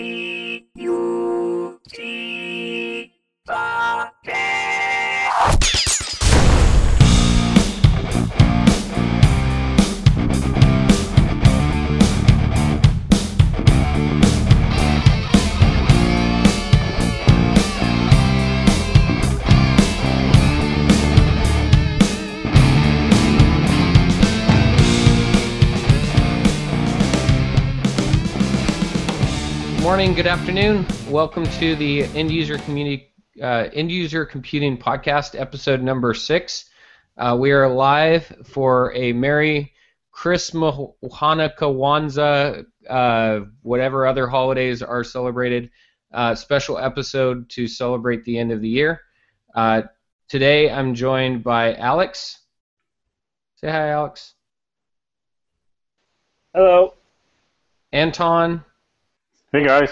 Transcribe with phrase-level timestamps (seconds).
[0.00, 0.39] E
[30.00, 30.86] morning, good afternoon.
[31.10, 36.70] Welcome to the End User Community uh, End User Computing Podcast, episode number six.
[37.18, 39.74] Uh, we are live for a Merry
[40.10, 40.74] Christmas,
[41.04, 45.70] Hanukkah, uh, whatever other holidays are celebrated.
[46.14, 49.02] Uh, special episode to celebrate the end of the year.
[49.54, 49.82] Uh,
[50.30, 52.38] today, I'm joined by Alex.
[53.56, 54.32] Say hi, Alex.
[56.54, 56.94] Hello.
[57.92, 58.64] Anton,
[59.52, 59.90] Hey guys.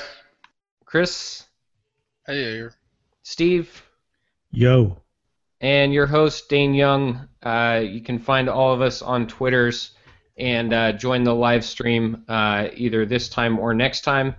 [0.84, 1.44] Chris,
[2.26, 2.62] Hey,
[3.22, 3.82] Steve.
[4.50, 5.02] Yo.
[5.60, 7.28] and your host Dane Young.
[7.42, 9.92] Uh, you can find all of us on Twitters
[10.38, 14.34] and uh, join the live stream uh, either this time or next time,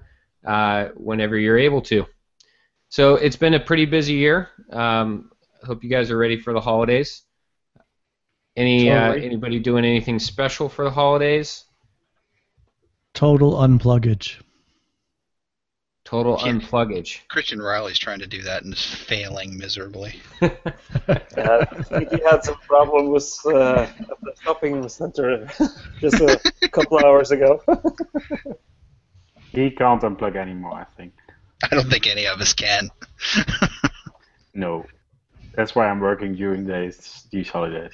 [0.45, 2.05] uh, whenever you're able to.
[2.89, 4.49] So it's been a pretty busy year.
[4.71, 5.31] Um,
[5.63, 7.23] hope you guys are ready for the holidays.
[8.55, 9.25] Any uh, Totally.
[9.25, 11.65] anybody doing anything special for the holidays?
[13.13, 14.37] Total unpluggage.
[16.09, 17.19] Total Can't- unpluggage.
[17.27, 20.19] Christian Riley's trying to do that and is failing miserably.
[21.37, 25.47] Yeah, I think he had some problem with uh, at the shopping center
[25.99, 27.61] just a couple hours ago.
[29.51, 31.13] He can't unplug anymore, I think.
[31.63, 32.89] I don't think any of us can.
[34.53, 34.85] No.
[35.55, 37.93] That's why I'm working during days, these holidays.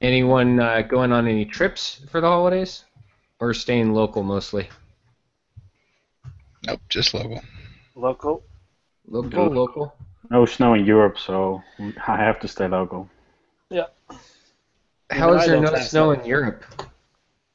[0.00, 2.84] Anyone uh, going on any trips for the holidays,
[3.38, 4.68] or staying local mostly?
[6.68, 7.42] Nope, just local.
[7.94, 8.42] Local.
[9.06, 9.54] Local, Local.
[9.54, 9.94] local.
[10.30, 11.62] No snow in Europe, so
[12.06, 13.08] I have to stay local.
[13.70, 13.86] Yeah.
[15.10, 16.10] How is there no snow snow.
[16.10, 16.64] in Europe?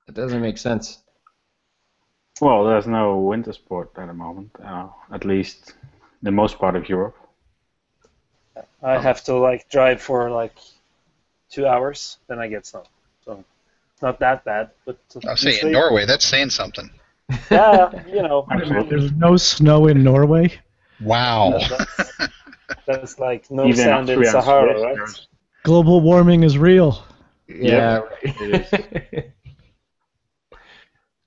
[0.07, 0.99] That doesn't make sense.
[2.41, 5.73] Well, there's no winter sport at the moment, uh, at least
[6.23, 7.15] the most part of Europe.
[8.81, 10.55] I have to like drive for like
[11.51, 12.83] two hours, then I get snow.
[13.23, 13.43] So
[13.93, 16.89] it's not that bad, but I'll say in Norway, that's saying something.
[17.51, 18.47] Yeah, you know,
[18.89, 20.53] There's no snow in Norway.
[21.01, 21.59] Wow.
[21.59, 22.29] that's,
[22.85, 24.95] that's like no Even sand in Sahara, Swiss, right?
[24.95, 25.27] there's-
[25.63, 27.03] Global warming is real.
[27.47, 28.01] Yeah.
[28.21, 29.33] it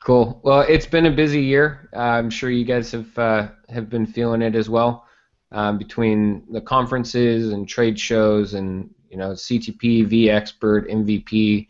[0.04, 0.40] cool.
[0.42, 1.88] Well, it's been a busy year.
[1.94, 5.06] Uh, I'm sure you guys have uh, have been feeling it as well.
[5.52, 11.68] Um, between the conferences and trade shows, and you know CTP, V Expert, MVP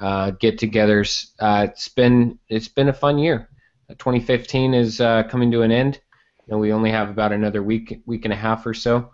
[0.00, 3.48] uh, get-togethers, uh, it's been it's been a fun year.
[3.90, 6.00] Uh, 2015 is uh, coming to an end.
[6.46, 9.12] You know, we only have about another week week and a half or so.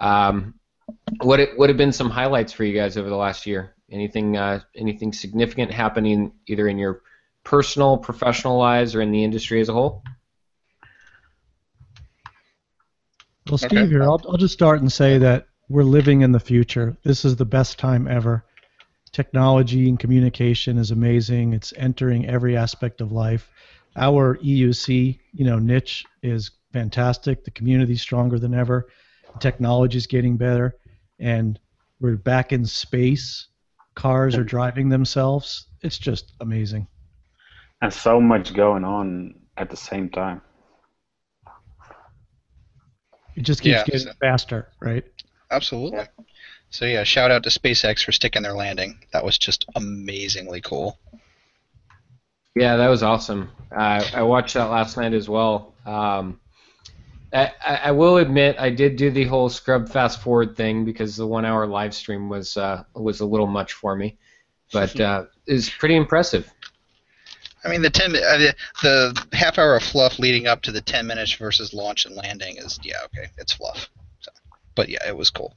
[0.00, 0.54] Um,
[1.20, 3.74] what it, what have been some highlights for you guys over the last year?
[3.90, 7.02] Anything uh, anything significant happening either in your
[7.44, 10.02] personal, professional lives, or in the industry as a whole?
[13.48, 13.90] Well, Steve Okay.
[13.90, 16.96] here, I'll, I'll just start and say that we're living in the future.
[17.02, 18.44] This is the best time ever.
[19.10, 21.52] Technology and communication is amazing.
[21.52, 23.50] It's entering every aspect of life.
[23.96, 27.44] Our EUC, you know, niche is fantastic.
[27.44, 28.88] The community's stronger than ever.
[29.40, 30.76] Technology is getting better,
[31.18, 31.58] and
[32.00, 33.48] we're back in space.
[33.94, 35.66] Cars are driving themselves.
[35.82, 36.86] It's just amazing.
[37.82, 40.40] and so much going on at the same time.
[43.34, 45.04] It just keeps Yeah, getting so- faster, right?
[45.50, 46.04] Absolutely.
[46.70, 48.98] So yeah, shout out to SpaceX for sticking their landing.
[49.12, 50.98] That was just amazingly cool.
[52.54, 53.50] Yeah, that was awesome.
[53.70, 55.74] Uh, I watched that last night as well.
[55.86, 56.40] Um,
[57.32, 61.16] I, I I will admit I did do the whole scrub fast forward thing because
[61.16, 64.18] the one hour live stream was uh, was a little much for me,
[64.70, 66.50] but uh, it's pretty impressive.
[67.64, 68.52] I mean, the ten, uh,
[68.82, 72.14] the, the half hour of fluff leading up to the ten minutes versus launch and
[72.14, 73.88] landing is yeah okay, it's fluff.
[74.20, 74.30] So,
[74.74, 75.54] but yeah, it was cool.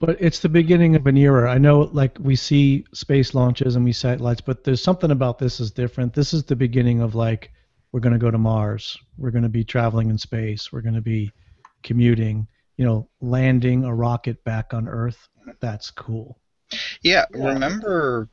[0.00, 1.50] But it's the beginning of an era.
[1.50, 5.58] I know, like we see space launches and we satellites, but there's something about this
[5.58, 6.14] is different.
[6.14, 7.50] This is the beginning of like
[7.90, 8.96] we're going to go to Mars.
[9.16, 10.72] We're going to be traveling in space.
[10.72, 11.32] We're going to be
[11.82, 12.46] commuting.
[12.76, 15.28] You know, landing a rocket back on Earth.
[15.58, 16.38] That's cool.
[17.02, 17.48] Yeah, Yeah.
[17.48, 18.28] remember,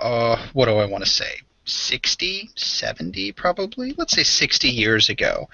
[0.00, 1.30] uh, what do I want to say?
[1.64, 3.94] 60, 70 probably?
[3.96, 5.48] Let's say 60 years ago.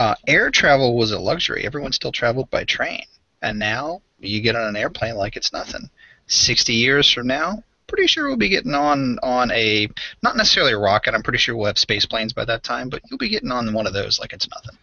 [0.00, 1.64] Uh, air travel was a luxury.
[1.64, 3.04] Everyone still traveled by train.
[3.42, 5.88] And now you get on an airplane like it's nothing.
[6.26, 9.88] 60 years from now, pretty sure we'll be getting on on a
[10.22, 11.12] not necessarily a rocket.
[11.14, 13.72] I'm pretty sure we'll have space planes by that time, but you'll be getting on
[13.72, 14.78] one of those like it's nothing.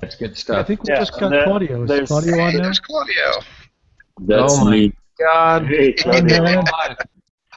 [0.00, 0.58] That's good stuff.
[0.58, 1.82] I think we Yeah, just got there- Claudio.
[1.82, 3.32] Is there's- Claudio on Hey, there's Claudio.
[4.22, 4.92] That's Oh my me.
[5.18, 5.66] God.
[5.66, 6.62] Hey, Claudio.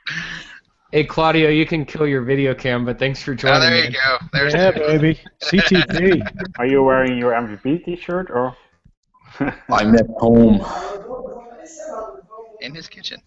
[0.94, 1.01] man.
[1.01, 3.57] Hey Claudio, you can kill your video cam, but thanks for joining.
[3.57, 3.92] Oh, there you man.
[3.92, 4.28] go.
[4.34, 5.19] There's Yeah, baby.
[5.42, 6.50] CTP.
[6.60, 8.56] Are you wearing your MVP T-shirt or?
[9.69, 10.63] I'm at home.
[12.62, 13.22] in his kitchen.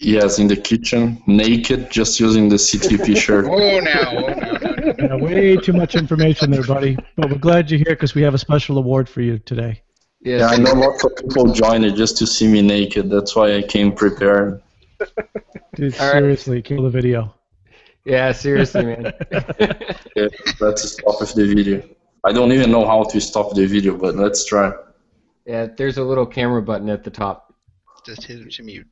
[0.00, 3.46] Yes, in the kitchen, naked, just using the CTP shirt.
[3.46, 4.94] Oh, now, oh, no, no, no.
[4.96, 6.96] Yeah, way too much information there, buddy.
[7.16, 9.82] But we're glad you're here because we have a special award for you today.
[10.20, 10.40] Yes.
[10.40, 13.10] Yeah, I know lots of people joined it just to see me naked.
[13.10, 14.62] That's why I came prepared.
[15.78, 16.12] Dude, All right.
[16.18, 17.34] seriously, kill the video.
[18.04, 19.12] Yeah, seriously, man.
[20.16, 20.26] Yeah,
[20.60, 21.82] let's stop with the video.
[22.24, 24.72] I don't even know how to stop the video, but let's try.
[25.46, 27.54] yeah, there's a little camera button at the top.
[28.04, 28.86] Just hit him to mute.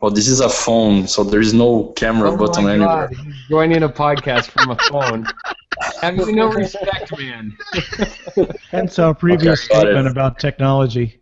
[0.00, 3.08] Oh, this is a phone, so there is no camera Oh button my anywhere.
[3.08, 5.26] God, he's joining a podcast from a phone.
[6.02, 7.56] Have you no respect, man?
[8.70, 11.20] Hence our previous Okay, statement about technology.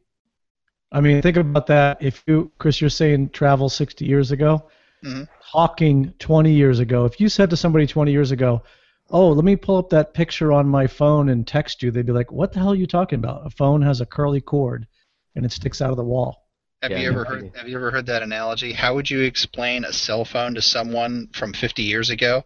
[0.93, 1.99] I mean, think about that.
[2.03, 4.69] If you, Chris, you're saying travel 60 years ago,
[5.05, 5.29] Mhm.
[5.51, 7.05] talking 20 years ago.
[7.05, 8.63] If you said to somebody 20 years ago,
[9.11, 12.13] "Oh, let me pull up that picture on my phone and text you," they'd be
[12.13, 13.47] like, "What the hell are you talking about?
[13.47, 14.87] A phone has a curly cord,
[15.35, 16.47] and it sticks out of the wall."
[16.83, 17.37] Have Yeah, you no ever heard?
[17.37, 17.53] kidding.
[17.55, 18.73] Have you ever heard that analogy?
[18.73, 22.45] How would you explain a cell phone to someone from 50 years ago?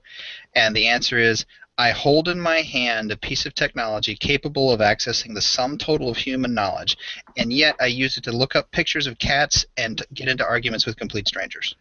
[0.55, 1.47] And the answer is,
[1.79, 6.09] I hold in my hand a piece of technology capable of accessing the sum total
[6.09, 6.97] of human knowledge,
[7.37, 10.87] and yet I use it to look up pictures of cats and get into arguments
[10.87, 11.75] with complete strangers.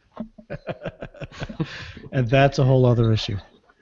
[2.11, 3.37] and that's a whole other issue.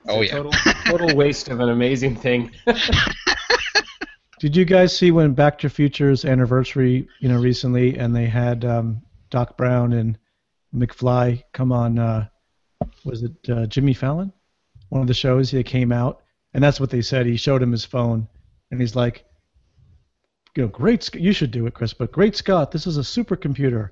[0.08, 0.32] Oh yeah.
[0.32, 0.52] Total,
[0.86, 2.52] total waste of an amazing thing.
[4.40, 8.66] Did you guys see when Back to Future's anniversary, you know, recently, and they had
[8.66, 10.18] um, Doc Brown and
[10.76, 11.98] McFly come on?
[11.98, 12.28] Uh,
[13.06, 14.34] was it uh, Jimmy Fallon?
[14.90, 17.26] One of the shows they came out, and that's what they said.
[17.26, 18.28] He showed him his phone,
[18.70, 19.24] and he's like,
[20.58, 21.10] "You know, great.
[21.16, 21.94] You should do it, Chris.
[21.94, 23.92] But great Scott, this is a supercomputer.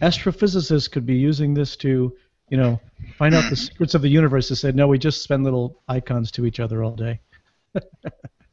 [0.00, 2.16] Astrophysicists could be using this to,
[2.48, 2.80] you know,
[3.16, 6.30] find out the secrets of the universe." They said, "No, we just spend little icons
[6.32, 7.20] to each other all day."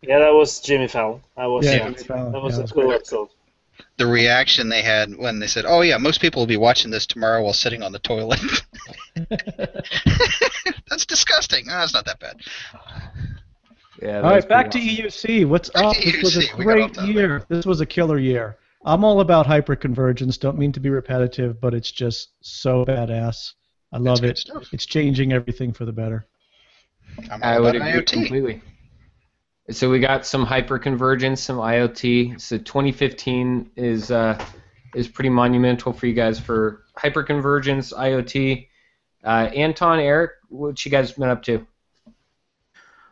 [0.03, 1.21] Yeah, that was Jimmy Fallon.
[1.35, 1.65] I was.
[1.65, 2.31] Yeah, that Jimmy Fallon.
[2.41, 3.29] was Yeah, a cool episode.
[3.97, 7.05] The reaction they had when they said, "Oh yeah, most people will be watching this
[7.05, 8.39] tomorrow while sitting on the toilet."
[10.89, 11.65] That's disgusting.
[11.65, 12.39] No, it's not that bad.
[14.01, 14.17] Yeah.
[14.17, 15.47] All that's right, back to pretty EUC.
[15.47, 15.95] What's Back up?
[15.95, 16.57] to This was a EUC.
[16.57, 17.45] We got off great year.
[17.49, 18.57] This was a killer year.
[18.87, 20.39] I'm all about hyperconvergence.
[20.39, 23.51] Don't mean to be repetitive, but it's just so badass.
[23.91, 24.37] I love it.
[24.37, 24.69] stuff.
[24.71, 26.25] It's changing everything for the better.
[27.29, 28.07] I'm I would agree IoT.
[28.07, 28.61] completely.
[29.71, 32.39] So we got some hyperconvergence, some IoT.
[32.39, 34.41] So 2015 is uh,
[34.95, 38.67] is pretty monumental for you guys for hyperconvergence, IoT.
[39.21, 41.67] Uh, Anton, Eric, what you guys been up to?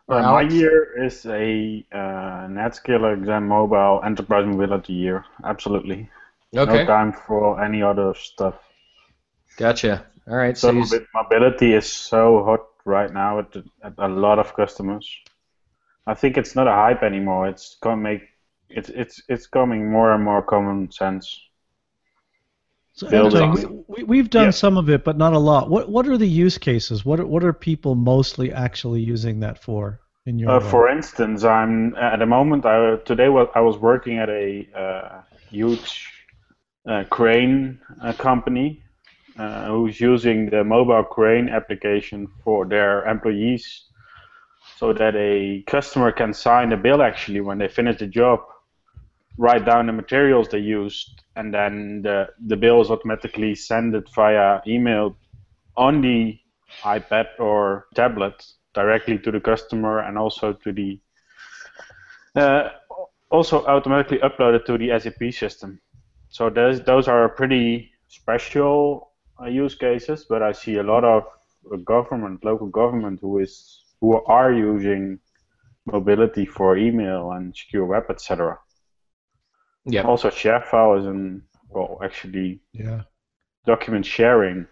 [0.08, 5.24] Uh, my year is a uh, Netscaler Xen Mobile Enterprise Mobility year.
[5.44, 6.08] Absolutely.
[6.52, 8.54] No time for any other stuff.
[9.56, 10.06] gotcha.
[10.28, 14.54] All right, so So mobility is so hot right now at, at a lot of
[14.54, 15.08] customers.
[16.06, 17.48] I think it's not a hype anymore.
[17.48, 18.22] It's gonna make
[18.68, 21.40] it's it's it's coming more and more common sense.
[22.96, 23.84] So, Anton, on.
[23.88, 24.50] we, we've done Yeah.
[24.50, 25.68] some of it, but not a lot.
[25.68, 27.04] What What are the use cases?
[27.04, 30.50] What are, What are people mostly actually using that for in your?
[30.50, 32.64] Uh, for instance, I'm at the moment.
[32.64, 36.10] I today was I was working at a uh, huge
[36.88, 38.80] uh, crane uh, company
[39.38, 43.84] uh, who's using the mobile crane application for their employees,
[44.78, 48.40] so that a customer can sign a bill actually when they finish the job,
[49.38, 54.60] write down the materials they used, and then the the bill is automatically sent via
[54.66, 55.16] email
[55.76, 56.38] on the
[56.82, 61.00] iPad or tablet directly to the customer and also to the
[62.34, 62.68] uh,
[63.30, 65.80] also automatically uploaded to the SAP system.
[66.28, 71.24] So those those are pretty special uh, use cases, but I see a lot of
[71.72, 75.18] uh, government, local government, who is who are using
[75.86, 78.58] mobility for email and secure web, etc.
[79.86, 83.02] yeah, Also, share files and well, actually yeah.
[83.66, 84.66] document sharing.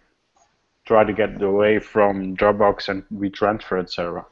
[0.85, 4.23] Try to get away from Dropbox and WeTransfer, etc.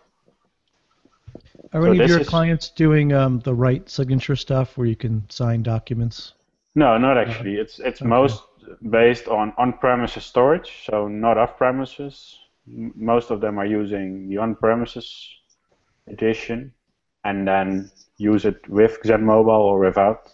[1.74, 4.96] Are So any of your is- clients doing um, the right signature stuff where you
[4.96, 6.34] can sign documents?
[6.76, 7.56] No, not actually.
[7.56, 8.10] It's it's Okay.
[8.10, 8.44] most
[8.90, 12.38] based on on-premises storage, so not off-premises.
[12.68, 15.08] M- Most of them are using the on-premises
[16.08, 16.72] edition,
[17.24, 20.32] and then use it with Xen Mobile or without.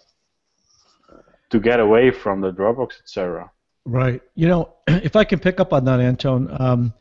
[1.50, 3.52] To get away from the Dropbox, etc.
[3.86, 4.22] Right.
[4.36, 6.94] You know, if I can pick up on that, Anton, um,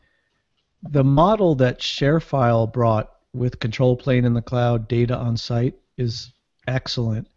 [0.83, 6.31] the model that ShareFile brought with control plane in the cloud, data on site is
[6.67, 7.27] excellent.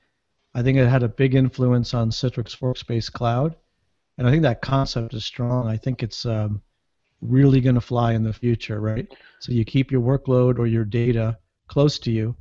[0.54, 3.56] I think it had a big influence on Citrix Workspace Cloud,
[4.18, 5.66] and I think that concept is strong.
[5.66, 6.62] I think it's um,
[7.20, 9.10] really going to fly in the future, right?
[9.40, 11.38] So you keep your workload or your data
[11.68, 12.36] close to you,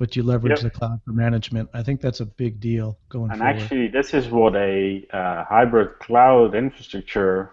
[0.00, 0.72] but you leverage Yep.
[0.72, 1.68] the cloud for management.
[1.74, 3.54] I think that's a big deal going And forward.
[3.54, 7.50] actually, this is what a uh, hybrid cloud infrastructure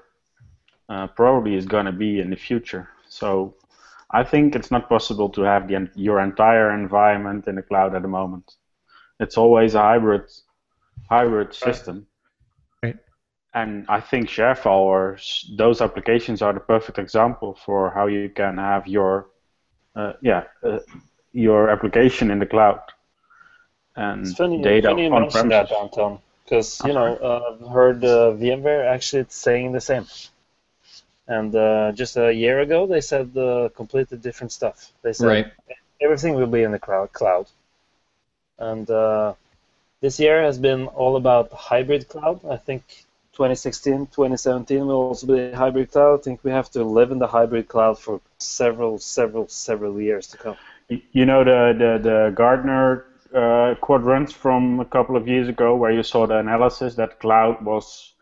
[0.87, 2.87] uh, probably is going to be in the future.
[3.09, 3.53] So
[4.11, 8.01] I think it's not possible to have the, your entire environment in the cloud at
[8.01, 8.55] the moment.
[9.19, 10.25] It's always a hybrid
[11.09, 12.07] hybrid system.
[12.81, 12.95] Right.
[13.53, 15.17] And I think ShareFile or
[15.57, 19.27] those applications are the perfect example for how you can have your
[19.97, 20.79] uh, yeah uh,
[21.33, 22.81] your application in the cloud
[23.95, 25.71] and It's funny, data funny you on mention that, premises.
[25.71, 30.05] Anton, because you know uh, I've heard uh, VMware actually saying the same.
[31.27, 34.91] And uh, just a year ago, they said uh, completely different stuff.
[35.03, 35.47] They said Right.
[36.01, 37.47] everything will be in the crowd, cloud.
[38.59, 39.33] And uh,
[40.01, 42.45] this year has been all about hybrid cloud.
[42.45, 42.83] I think
[43.33, 46.19] 2016, 2017 will also be hybrid cloud.
[46.19, 50.27] I think we have to live in the hybrid cloud for several, several, several years
[50.27, 50.57] to come.
[50.89, 55.91] You know the the, the Gartner uh, quadrants from a couple of years ago, where
[55.91, 58.13] you saw the analysis that cloud was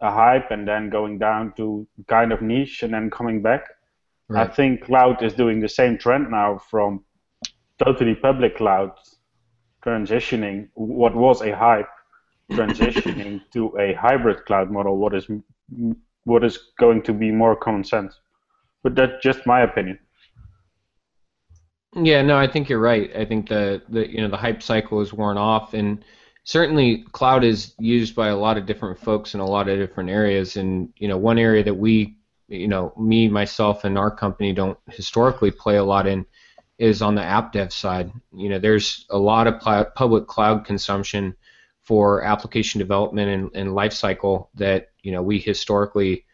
[0.00, 3.64] a hype and then going down to kind of niche and then coming back.
[4.34, 7.04] I think cloud is doing the same trend now from
[7.78, 8.92] totally public cloud
[9.84, 11.90] transitioning what was a hype
[12.50, 15.28] transitioning to a hybrid cloud model what is
[16.24, 18.18] what is going to be more common sense.
[18.82, 19.98] But that's just my opinion
[21.96, 23.14] Yeah, no, I think you're right.
[23.16, 26.04] I think the, the you know the hype cycle is worn off, and
[26.42, 30.10] certainly cloud is used by a lot of different folks in a lot of different
[30.10, 30.56] areas.
[30.56, 32.16] And you know, one area that we,
[32.48, 36.26] you know, me myself and our company don't historically play a lot in
[36.78, 38.10] is on the app dev side.
[38.32, 39.60] You know, there's a lot of
[39.94, 41.36] public cloud consumption
[41.82, 46.24] for application development and, and lifecycle that you know we historically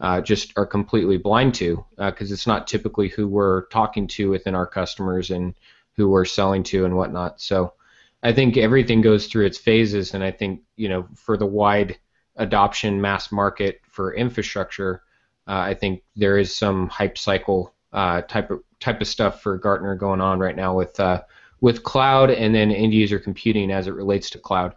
[0.00, 4.54] uh, just are completely blind to because it's not typically who we're talking to within
[4.54, 5.54] our customers and
[5.96, 7.40] who we're selling to and whatnot.
[7.40, 7.74] So
[8.22, 11.98] I think everything goes through its phases, and I think you know for the wide
[12.36, 15.02] adoption mass market for infrastructure,
[15.46, 19.58] uh, I think there is some hype cycle uh, type of type of stuff for
[19.58, 21.22] Gartner going on right now with uh,
[21.60, 24.74] with cloud and then end user computing as it relates to cloud.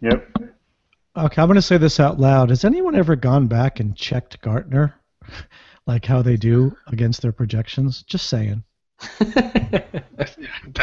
[0.00, 0.28] yep
[1.16, 2.48] Okay, I'm going to say this out loud.
[2.50, 4.94] Has anyone ever gone back and checked Gartner,
[5.86, 8.02] like how they do against their projections?
[8.02, 8.64] Just saying.
[9.18, 10.36] That's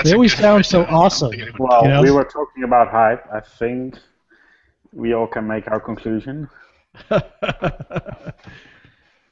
[0.03, 1.31] They always sound so awesome.
[1.57, 2.01] Well, You know?
[2.03, 3.25] we were talking about hype.
[3.33, 3.95] I think
[4.93, 6.49] we all can make our conclusion.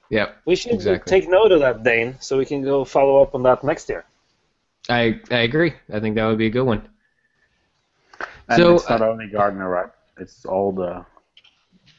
[0.10, 1.20] Yep, We should Exactly.
[1.20, 4.06] take note of that, Dane, so we can go follow up on that next year.
[4.90, 5.74] I I agree.
[5.92, 6.88] I think that would be a good one.
[8.48, 9.90] And So, it's not uh, only Gartner, right?
[10.20, 11.06] It's all the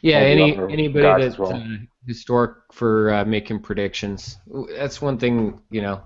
[0.02, 1.54] Yeah, all any other anybody that's well.
[1.54, 4.38] uh, historic for uh, making predictions.
[4.76, 6.02] That's one thing, you know.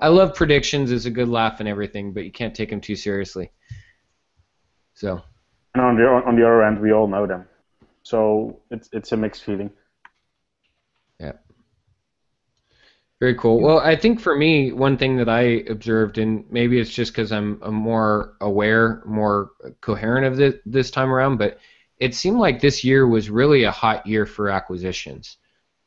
[0.00, 0.90] I love predictions.
[0.90, 3.50] It's a good laugh and everything, but you can't take them too seriously.
[4.94, 5.22] So,
[5.74, 7.46] and on the on the other end, we all know them.
[8.02, 9.70] So it's it's a mixed feeling.
[13.20, 13.60] Very cool.
[13.60, 17.32] Well, I think for me, one thing that I observed, and maybe it's just because
[17.32, 21.58] I'm, I'm more aware, more coherent of this this time around, but
[21.98, 25.36] it seemed like this year was really a hot year for acquisitions,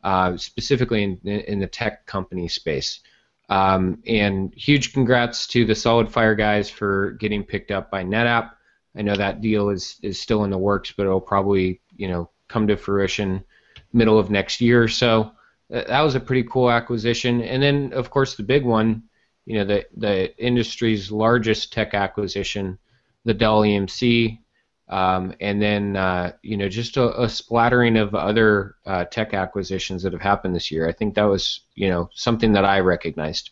[0.04, 3.00] uh, specifically in, in the tech company space.
[3.48, 8.52] Um, and huge congrats to the SolidFire guys for getting picked up by NetApp.
[8.96, 12.30] I know that deal is, is still in the works, but it'll probably you know
[12.50, 13.46] come to fruition
[13.94, 15.32] middle of next year or so.
[15.72, 17.42] That that was a pretty cool acquisition.
[17.42, 19.04] And then of course the big one,
[19.46, 22.78] you know the the industry's largest tech acquisition,
[23.26, 24.38] the Dell EMC.
[24.90, 30.04] Um, and then uh, you know just a, a splattering of other uh, tech acquisitions
[30.04, 30.88] that have happened this year.
[30.88, 33.52] I think that was you know something that I recognized.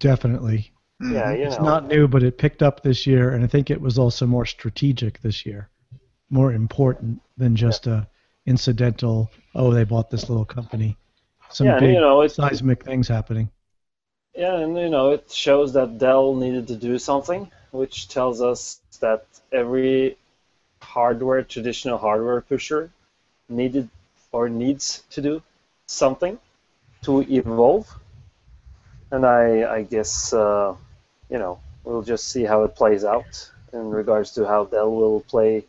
[0.00, 0.72] Definitely.
[1.00, 1.64] Yeah, you It's know.
[1.64, 4.46] not new, but it picked up this year, and I think it was also more
[4.46, 5.70] strategic this year,
[6.30, 8.08] more important than just a
[8.46, 9.30] incidental.
[9.54, 10.96] Oh, they bought this little company.
[11.50, 13.50] Some yeah, and big you know, it's seismic things happening.
[14.34, 18.80] Yeah, and you know, it shows that Dell needed to do something, which tells us
[19.00, 20.16] that every
[20.82, 22.90] hardware, traditional hardware pusher,
[23.48, 23.88] needed
[24.32, 25.42] or needs to do
[25.86, 26.38] something
[27.02, 27.88] to evolve.
[29.10, 30.74] And I, I guess, uh,
[31.30, 35.20] you know, we'll just see how it plays out in regards to how Dell will
[35.20, 35.64] play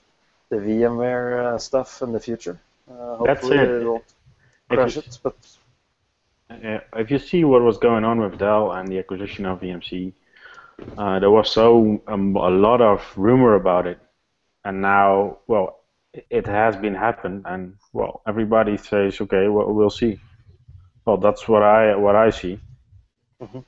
[0.50, 2.60] the VMware uh, stuff in the future.
[2.90, 3.80] Uh, That's it.
[3.80, 4.04] they won't
[4.70, 5.36] If crush you- it, but
[6.50, 10.14] Uh, if you see what was going on with Dell and the acquisition of EMC,
[10.98, 14.00] uh, there was so um, a lot of rumor about it,
[14.64, 15.68] and now, well,
[16.30, 20.20] it- has been happened, and well, everybody says, okay, well, we'll see.
[21.06, 22.60] Well, that's what I what I see.
[23.42, 23.64] Mhm.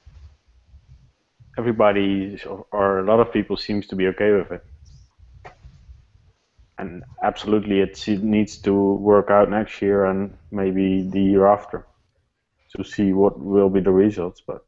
[1.57, 2.39] Everybody
[2.71, 4.63] or a lot of people seems to be okay with it,
[6.79, 11.85] and absolutely, it needs to work out next year and maybe the year after
[12.75, 14.65] to see what will be the results, but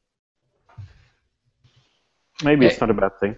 [2.43, 3.35] maybe it's not a bad thing.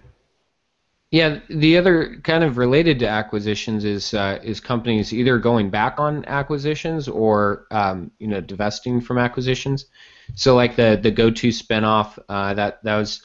[1.10, 6.00] Yeah, the other kind of related to acquisitions is uh, is companies either going back
[6.00, 9.86] on acquisitions or um, you know divesting from acquisitions.
[10.34, 13.24] So like the the GoTo spinoff, uh, that that was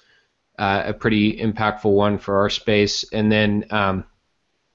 [0.59, 4.03] uh, a pretty impactful one for our space, and then um,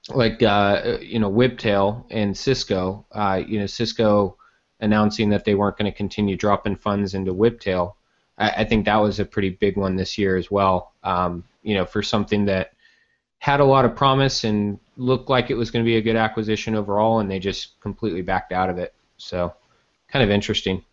[0.09, 4.37] like uh, you know Whiptail and Cisco, uh, you know Cisco
[4.79, 7.93] announcing that they weren't going to continue dropping funds into Whiptail.
[8.37, 10.91] I, I think that was a pretty big one this year as well.
[11.03, 12.71] Um, you know for something that
[13.39, 16.15] had a lot of promise and looked like it was going to be a good
[16.15, 18.93] acquisition overall, and they just completely backed out of it.
[19.17, 19.53] So,
[20.07, 20.83] kind of interesting.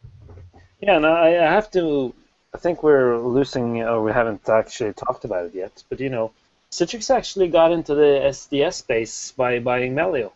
[0.81, 2.14] yeah, and I, I have to.
[2.54, 5.83] I think we're losing, or we haven't actually talked about it yet.
[5.88, 6.33] But you know,
[6.72, 10.32] Citrix actually got into the SDS space by buying Melio.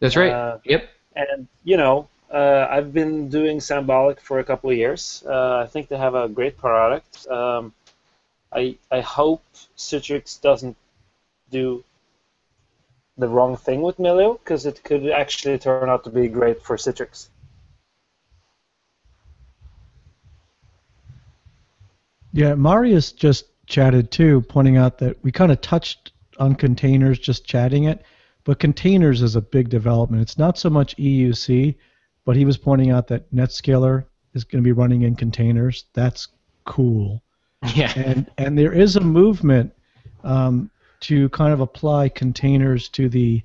[0.00, 0.32] That's right.
[0.32, 0.90] Uh, yep.
[1.14, 5.22] And you know, uh, I've been doing Sanbolic for a couple of years.
[5.24, 7.28] Uh, I think they have a great product.
[7.28, 7.72] Um,
[8.52, 9.44] I I hope
[9.76, 10.76] Citrix doesn't
[11.50, 11.84] do
[13.16, 16.76] the wrong thing with Melio because it could actually turn out to be great for
[16.76, 17.28] Citrix.
[22.32, 27.44] Yeah, Marius just chatted too, pointing out that we kind of touched on containers just
[27.44, 28.02] chatting it,
[28.44, 30.22] but containers is a big development.
[30.22, 31.74] It's not so much EUC,
[32.24, 34.04] but he was pointing out that NetScaler
[34.34, 35.84] is going to be running in containers.
[35.94, 36.28] That's
[36.64, 37.22] cool.
[37.74, 37.94] Yeah.
[37.96, 39.72] and and there is a movement
[40.22, 43.42] um, to kind of apply containers to the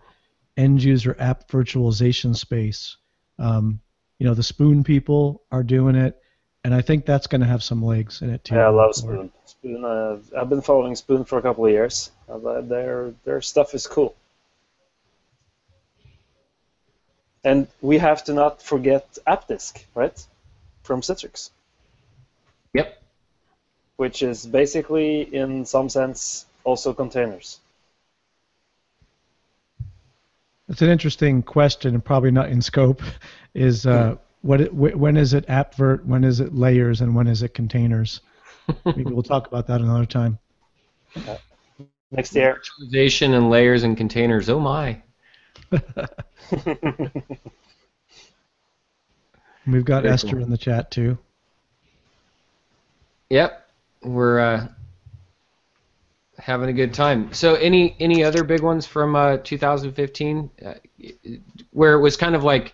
[0.57, 2.97] end user app virtualization space.
[3.37, 3.79] Um,
[4.17, 6.21] you know, the Spoon people are doing it,
[6.63, 8.55] and I think that's going to have some legs in it too.
[8.55, 9.31] Yeah, I love Spoon.
[9.45, 9.85] Spoon.
[9.85, 12.11] Uh, I've been following Spoon for a couple of years.
[12.29, 14.15] Uh, their their stuff is cool.
[17.43, 20.25] And we have to not forget AppDisk, right?
[20.83, 21.51] From Citrix,
[22.73, 23.01] Yep.
[23.95, 27.59] which is basically, in some sense, also containers.
[30.67, 33.01] It's an interesting question, and probably not in scope.
[33.53, 36.05] Is uh, what it, wh- when is it appvert?
[36.05, 37.01] When is it layers?
[37.01, 38.21] And when is it containers?
[38.85, 40.39] Maybe we'll talk about that another time.
[42.11, 42.61] Next year.
[42.81, 44.49] Virtualization and layers and containers.
[44.49, 45.01] Oh my.
[49.67, 50.43] We've got Very Esther cool.
[50.43, 51.17] in the chat too.
[53.29, 53.67] Yep.
[54.01, 54.67] We're uh,
[56.39, 57.31] having a good time.
[57.33, 60.73] So, any any other big ones from uh, 2015, uh,
[61.71, 62.73] where it was kind of like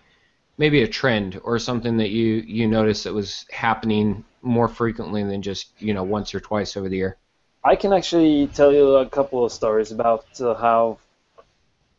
[0.58, 5.42] maybe a trend or something that you you noticed that was happening more frequently than
[5.42, 7.16] just you know once or twice over the year.
[7.64, 10.98] I can actually tell you a couple of stories about uh, how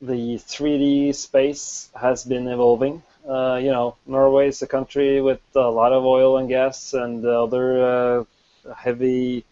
[0.02, 3.04] the 3D space has been evolving.
[3.28, 7.26] Uh, you know, Norway is a country with a lot of oil and gas and
[7.26, 9.44] other uh, heavy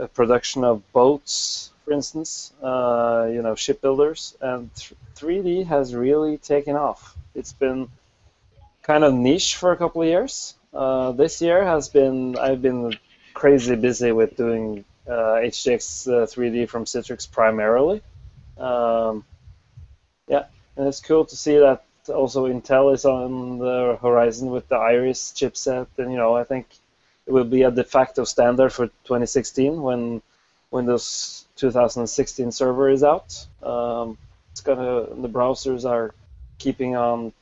[0.00, 2.52] uh, production of boats, for instance.
[2.62, 7.14] Uh, you know, shipbuilders, and th- 3D has really taken off.
[7.34, 7.88] It's been
[8.86, 10.54] kind of niche for a couple of years.
[10.72, 12.96] Uh, this year has been I've been
[13.34, 18.00] crazy busy with doing uh, HDX uh, 3D from Citrix primarily.
[18.56, 19.24] Um,
[20.28, 20.44] yeah,
[20.76, 25.32] and it's cool to see that also Intel is on the horizon with the Iris
[25.36, 26.66] chipset, and you know I think
[27.26, 30.22] it will be a de facto standard for 2016 when
[30.70, 33.46] Windows 2016 server is out.
[33.62, 34.16] Um,
[34.52, 36.14] it's gonna the browsers are
[36.58, 37.32] keeping on.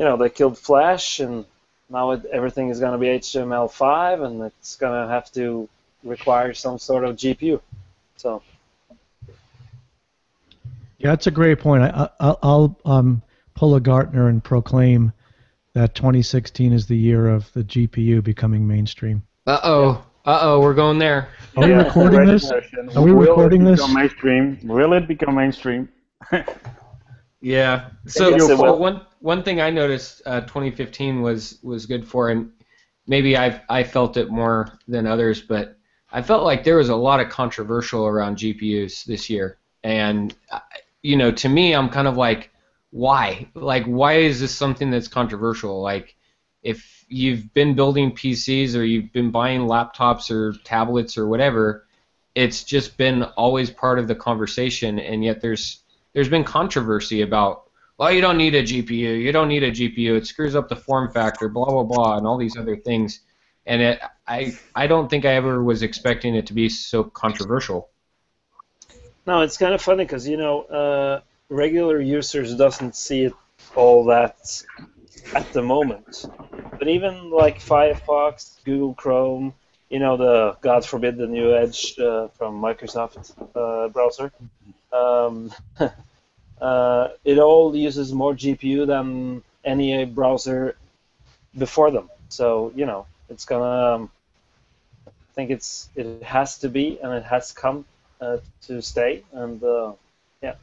[0.00, 1.44] You know they killed Flash, and
[1.90, 5.68] now it, everything is gonna be HTML5, and it's gonna have to
[6.02, 7.60] require some sort of GPU.
[8.16, 8.42] So
[10.96, 11.82] Yeah, that's a great point.
[11.82, 13.20] I, I, I'll um,
[13.54, 15.12] pull a Gartner and proclaim
[15.74, 19.22] that 2016 is the year of the GPU becoming mainstream.
[19.46, 20.04] Uh oh.
[20.24, 20.60] Uh oh.
[20.60, 21.28] We're going there.
[21.58, 22.50] Are we recording this?
[22.50, 22.62] Are
[23.02, 23.80] we Will it recording this?
[23.80, 24.60] become mainstream?
[24.62, 25.90] Will it become mainstream?
[27.40, 27.90] Yeah.
[28.06, 32.50] So well, one one thing I noticed uh, 2015 was was good for, and
[33.06, 35.78] maybe I I felt it more than others, but
[36.12, 40.60] I felt like there was a lot of controversial around GPUs this year, and uh,
[41.02, 42.50] you know, to me, I'm kind of like,
[42.90, 43.48] why?
[43.54, 45.80] Like, why is this something that's controversial?
[45.80, 46.16] Like,
[46.62, 51.86] if you've been building PCs or you've been buying laptops or tablets or whatever,
[52.34, 55.79] it's just been always part of the conversation, and yet there's
[56.12, 57.64] there's been controversy about
[58.00, 60.76] well, you don't need a GPU, you don't need a GPU, it screws up the
[60.76, 63.20] form factor, blah blah blah, and all these other things.
[63.66, 67.90] And it, I I don't think I ever was expecting it to be so controversial.
[69.26, 71.20] No, it's kind of funny because you know uh,
[71.50, 73.34] regular users doesn't see it
[73.76, 74.62] all that
[75.34, 76.24] at the moment.
[76.78, 79.52] But even like Firefox, Google Chrome,
[79.90, 84.32] you know the God forbid the new Edge uh, from Microsoft uh, browser.
[84.92, 85.52] Um,
[86.60, 90.76] uh, it all uses more GPU than any browser
[91.56, 92.08] before them.
[92.28, 93.94] So you know it's gonna.
[93.94, 94.10] Um,
[95.06, 97.84] I think it's it has to be and it has come
[98.20, 99.92] uh, to stay and uh,
[100.42, 100.54] yeah.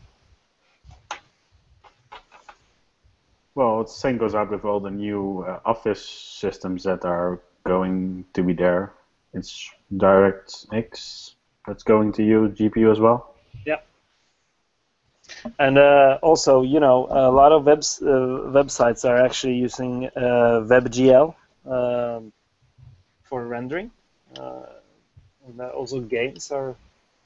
[3.55, 8.25] Well, the same goes out with all the new uh, Office systems that are going
[8.33, 8.93] to be there.
[9.33, 11.33] It's DirectX
[11.65, 13.35] that's going to use GPU as well.
[13.65, 13.79] Yeah.
[15.59, 20.63] And uh, also, you know, a lot of webs, uh, websites are actually using uh,
[20.65, 21.35] WebGL
[21.65, 22.31] um,
[23.23, 23.91] for rendering.
[24.37, 24.63] Uh,
[25.47, 26.75] and also games are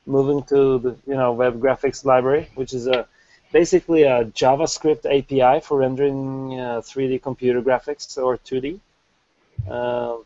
[0.06, 3.08] moving to the you know web graphics library, which is a
[3.52, 8.80] basically a JavaScript API for rendering uh, 3D computer graphics or 2D.
[9.70, 10.18] Uh,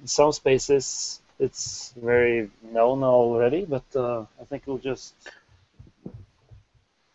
[0.00, 5.14] in some spaces it's very known already, but uh, I think it'll just.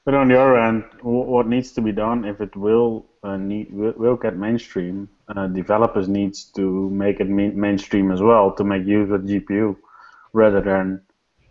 [0.06, 3.72] But on the other end, what needs to be done if it will uh, need
[3.72, 8.86] will, will get mainstream, uh, developers needs to make it mainstream as well to make
[8.86, 9.78] use of GPU
[10.34, 11.02] rather than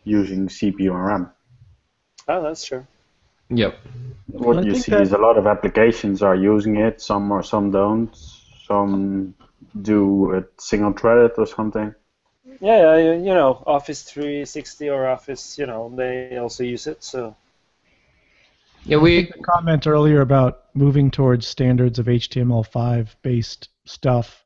[0.05, 1.31] using CPU and RAM.
[2.29, 2.87] Oh, that's true.
[3.49, 3.79] Yep.
[4.29, 7.01] What I you see that- is a lot of applications are using it.
[7.01, 8.15] Some or some don't.
[8.67, 9.35] Some
[9.81, 11.95] do it single threaded or something.
[12.61, 17.03] Yeah, yeah, you you know, Office 360 or Office, you know, they also use it.
[17.03, 17.35] So
[18.85, 24.45] Yeah, we The comment earlier about moving towards standards of HTML5 based stuff,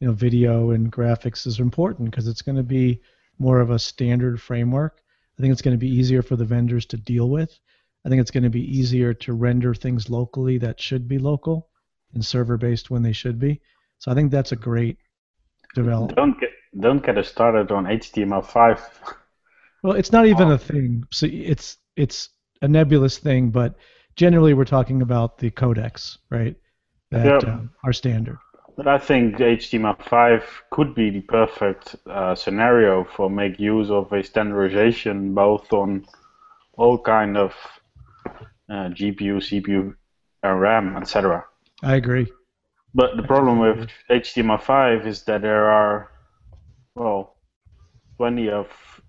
[0.00, 3.00] you know, video and graphics is important because it's going to be
[3.38, 5.00] more of a standard framework.
[5.38, 7.58] I think it's going to be easier for the vendors to deal with.
[8.04, 11.68] I think it's going to be easier to render things locally that should be local
[12.14, 13.60] and server based when they should be.
[13.98, 14.98] So I think that's a great
[15.74, 16.16] development.
[16.16, 18.80] Don't get don't get us started on HTML5.
[19.82, 21.04] Well, it's not even a thing.
[21.10, 22.30] So it's it's
[22.62, 23.74] a nebulous thing, but
[24.16, 26.56] generally we're talking about the codecs, right?
[27.10, 27.52] That Yeah.
[27.52, 28.38] um, are standard.
[28.76, 34.22] But I think HTML5 could be the perfect uh, scenario for make use of a
[34.22, 36.06] standardization both on
[36.76, 37.52] all kind of
[38.70, 39.94] uh, GPU, CPU,
[40.42, 41.44] and RAM, etc.
[41.82, 42.30] I agree.
[42.94, 46.10] But the problem with HTML5 is that there are,
[46.94, 47.34] well,
[48.16, 48.66] 20 of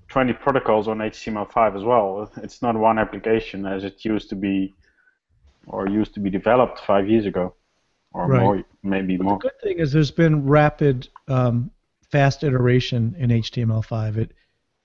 [0.09, 2.31] 20 protocols on HTML5 as well.
[2.37, 4.73] It's not one application as it used to be,
[5.67, 7.55] or used to be developed five years ago,
[8.13, 8.41] or Right.
[8.41, 9.37] more, maybe The more.
[9.37, 11.69] good thing is there's been rapid, um,
[12.11, 14.17] fast iteration in HTML5.
[14.17, 14.33] It,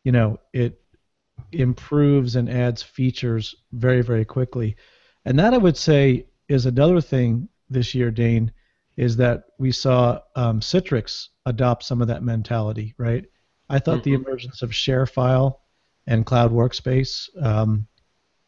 [0.05, 0.81] you know, it
[1.53, 4.77] improves and adds features very, very quickly,
[5.25, 8.53] and that I would say is another thing this year, Dane,
[8.99, 13.25] is that we saw um, Citrix adopt some of that mentality, right?
[13.69, 15.57] I thought the emergence of ShareFile
[16.07, 17.87] and Cloud Workspace um,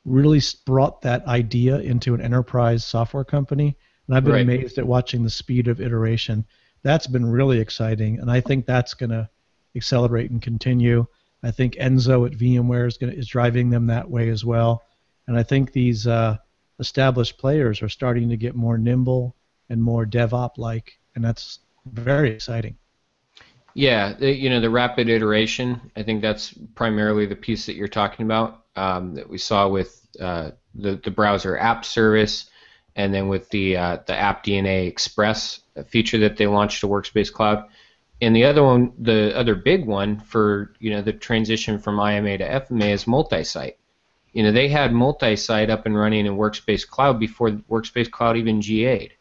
[0.05, 3.77] really brought that idea into an enterprise software company,
[4.07, 4.43] and I've been Right.
[4.43, 6.45] amazed at watching the speed of iteration.
[6.83, 9.29] That's been really exciting, and I think that's going to
[9.75, 11.07] accelerate and continue.
[11.43, 14.83] I think Enzo at VMware is going is driving them that way as well,
[15.27, 16.37] and I think these uh,
[16.79, 19.35] established players are starting to get more nimble
[19.71, 22.77] and more DevOps like, and that's very exciting.
[23.77, 25.93] Yeah, you know the rapid iteration.
[25.97, 30.01] I think that's primarily the piece that you're talking about um, that we saw with
[30.19, 32.49] uh, the the browser app service,
[32.97, 37.31] and then with the uh, the App DNA Express feature that they launched to Workspace
[37.31, 37.67] Cloud.
[38.23, 42.39] And the other one, the other big one for you know the transition from IMA
[42.39, 43.77] to FMA is multi-site.
[44.33, 48.61] You know they had multi-site up and running in Workspace Cloud before Workspace Cloud even
[48.61, 49.13] GA'd,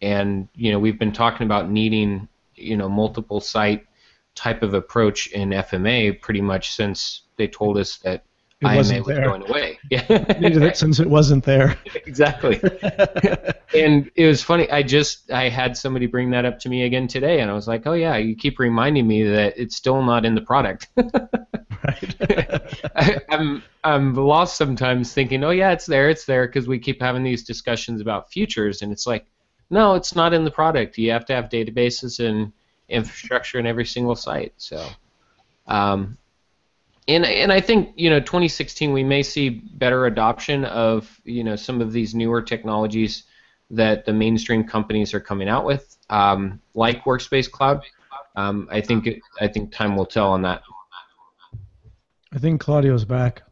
[0.00, 3.86] and you know we've been talking about needing you know multiple site
[4.34, 8.24] type of approach in FMA pretty much since they told us that
[8.60, 9.24] It IMA wasn't was there.
[9.26, 9.78] going away.
[9.90, 11.76] Yeah, since it wasn't there.
[12.06, 12.60] exactly.
[13.74, 14.70] and it was funny.
[14.70, 17.66] I just I had somebody bring that up to me again today, and I was
[17.68, 20.88] like, "Oh yeah, you keep reminding me that it's still not in the product."
[22.94, 27.00] I, I'm I'm lost sometimes, thinking, "Oh yeah, it's there, it's there," because we keep
[27.00, 29.26] having these discussions about futures, and it's like,
[29.70, 30.98] no, it's not in the product.
[30.98, 32.52] You have to have databases and
[32.92, 34.52] infrastructure in every single site.
[34.56, 34.86] So,
[35.66, 36.16] um,
[37.08, 41.56] and and I think you know 2016 we may see better adoption of you know
[41.56, 43.24] some of these newer technologies
[43.70, 47.82] that the mainstream companies are coming out with, um, like Workspace Cloud.
[48.36, 50.62] Um, I think it, I think time will tell on that.
[52.34, 53.42] I think Claudio's back.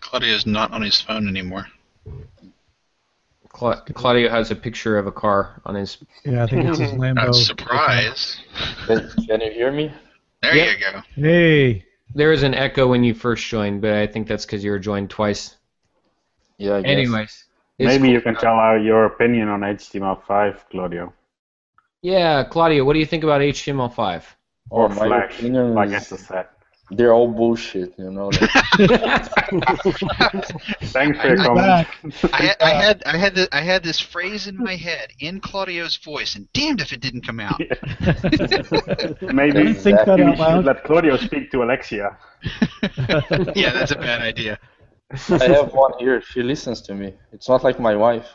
[0.00, 1.66] Claudio's not on his phone anymore.
[3.56, 5.96] Cla- Claudio has a picture of a car on his.
[6.26, 7.34] Yeah, I think it's his Not Lambo.
[7.34, 8.38] surprise.
[8.86, 9.90] Can, can you hear me?
[10.42, 10.68] There Yep.
[10.78, 11.02] you go.
[11.14, 14.70] Hey, There is an echo when you first joined, but I think that's because you
[14.72, 15.56] were joined twice.
[16.58, 16.90] Yeah, I guess.
[16.90, 17.44] Anyways,
[17.78, 18.12] it's Maybe cool.
[18.12, 21.12] you can tell our, your opinion on HTML5, Claudio.
[22.02, 24.22] Yeah, Claudio, what do you think about HTML5?
[24.70, 26.46] Oh, Or my Flash, opinion like is Esther said.
[26.90, 28.30] They're all bullshit, you know.
[30.92, 31.56] Thanks for your comment.
[31.66, 31.96] back.
[32.32, 35.40] I, had- I had I had the, I had this phrase in my head in
[35.40, 37.58] Claudio's voice, and damned if it didn't come out.
[39.20, 40.22] Maybe Don't think that Exactly.
[40.22, 40.64] out should loud.
[40.64, 41.96] let Claudio speak to Alexa.
[43.56, 44.58] yeah, that's a bad idea.
[45.28, 46.20] I have one here.
[46.22, 47.14] She listens to me.
[47.32, 48.28] It's not like my wife.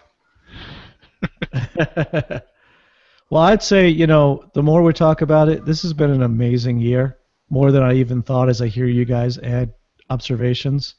[3.30, 6.24] well, I'd say, you know, the more we talk about it, this has been an
[6.24, 7.18] amazing year,
[7.52, 9.74] more than I even thought as I hear you guys add
[10.10, 10.96] observations.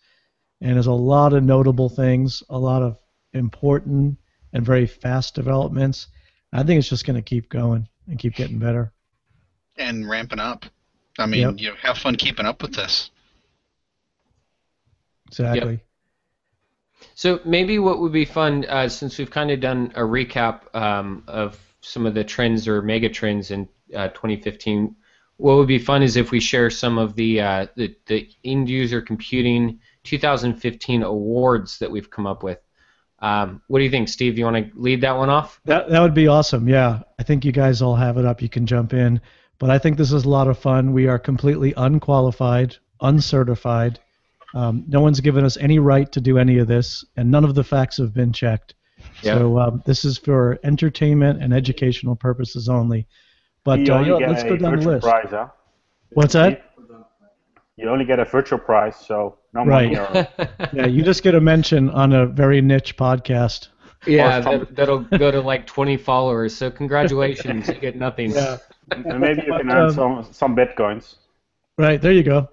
[0.61, 2.99] And there's a lot of notable things, a lot of
[3.33, 4.19] important
[4.53, 6.09] and very fast developments.
[6.53, 8.93] I think it's just going to keep going and keep getting better.
[9.77, 10.67] And ramping up.
[11.19, 11.55] I mean, Yep.
[11.57, 13.11] you know, have fun keeping up with this.
[15.29, 15.81] Exactly.
[17.15, 21.25] So maybe what would be fun, uh, since we've kind of done a recap um,
[21.27, 24.95] of some of the trends or mega trends in uh, 2015,
[25.37, 28.68] what would be fun is if we share some of the uh, the, the end
[28.68, 32.59] user computing 2015 awards that we've come up with.
[33.21, 34.37] Um, what do you think, Steve?
[34.37, 35.61] You want to lead that one off?
[35.64, 36.68] That that would be awesome.
[36.68, 38.42] Yeah, I think you guys all have it up.
[38.42, 39.21] You can jump in,
[39.59, 40.92] but I think this is a lot of fun.
[40.92, 44.01] We are completely unqualified, uncertified.
[44.55, 47.55] Um, no one's given us any right to do any of this, and none of
[47.55, 48.75] the facts have been checked.
[49.23, 49.38] Yeah.
[49.38, 53.07] So um, this is for entertainment and educational purposes only.
[53.64, 55.03] But you uh, only yeah, get let's a go down the list.
[55.03, 55.48] prize, huh?
[56.14, 56.59] What's that?
[57.77, 59.92] You only get a virtual prize, so no Right.
[59.92, 59.96] money.
[59.96, 60.20] Or,
[60.72, 63.68] Yeah, you just get a mention on a very niche podcast.
[64.07, 66.55] yeah, that, that'll go to like 20 followers.
[66.57, 68.35] So congratulations, you get nothing.
[68.92, 71.16] and maybe you can But, earn um, some some bitcoins.
[71.79, 72.48] Right, there you go.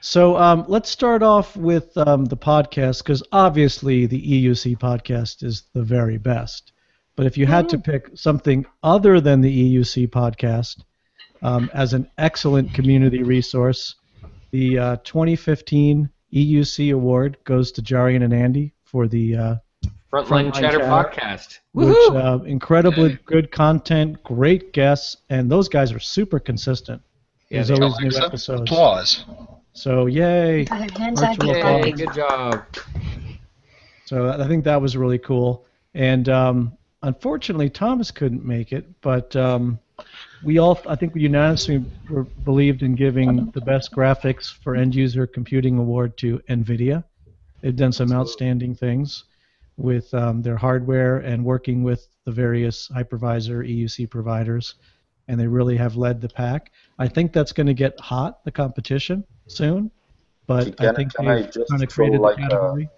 [0.00, 5.64] So um, let's start off with um, the podcast because obviously the EUC podcast is
[5.74, 6.71] the very best.
[7.16, 10.82] But if you had to pick something other than the EUC podcast
[11.42, 13.96] um, as an excellent community resource,
[14.50, 19.54] the uh, 2015 EUC award goes to Jarian and Andy for the uh,
[20.10, 20.84] Frontline, Frontline Chatter, Chatter.
[20.84, 21.58] podcast.
[21.72, 22.40] which Woohoo!
[22.40, 23.18] uh, incredibly Yay.
[23.26, 27.00] good content, great guests, and those guys are super consistent.
[27.50, 28.70] Yeah, There's they always new episodes.
[28.70, 29.24] applause.
[29.74, 30.66] So yay!
[30.68, 31.84] Hands Virtual up, applause.
[31.86, 32.64] Yay, good job.
[34.06, 35.64] So I think that was really cool.
[35.94, 39.78] And um, unfortunately, Thomas couldn't make it, but um,
[40.42, 44.94] we all, I think, we unanimously were, believed in giving the best graphics for end
[44.94, 47.04] user computing award to NVIDIA.
[47.60, 49.24] They've done some outstanding things
[49.76, 54.74] with um, their hardware and working with the various hypervisor EUC providers,
[55.28, 56.72] and they really have led the pack.
[56.98, 59.90] I think that's going to get hot, the competition, soon.
[60.46, 62.48] But I Can- think can I they've just kind of throw created like the a-
[62.48, 62.88] category.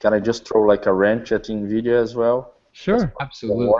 [0.00, 2.55] Can I just throw like a wrench at NVIDIA as well?
[2.76, 3.10] Sure.
[3.20, 3.72] Absolutely.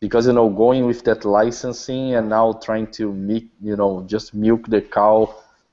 [0.00, 4.34] Because you know, going with that licensing and now trying to milk, you know, just
[4.34, 5.32] milk the cow,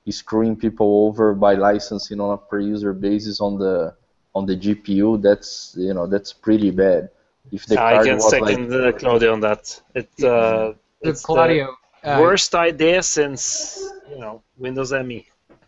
[0.10, 3.96] screwing people over by licensing on a per user basis on the
[4.36, 5.22] on the GPU.
[5.22, 7.10] That's you know that's pretty bad.
[7.52, 9.82] If the I card can was like second uh, Claudio on that.
[9.96, 13.80] It, uh, So it's Claudio, the uh, worst idea since
[14.12, 14.92] you know Windows.
[14.94, 15.26] ME.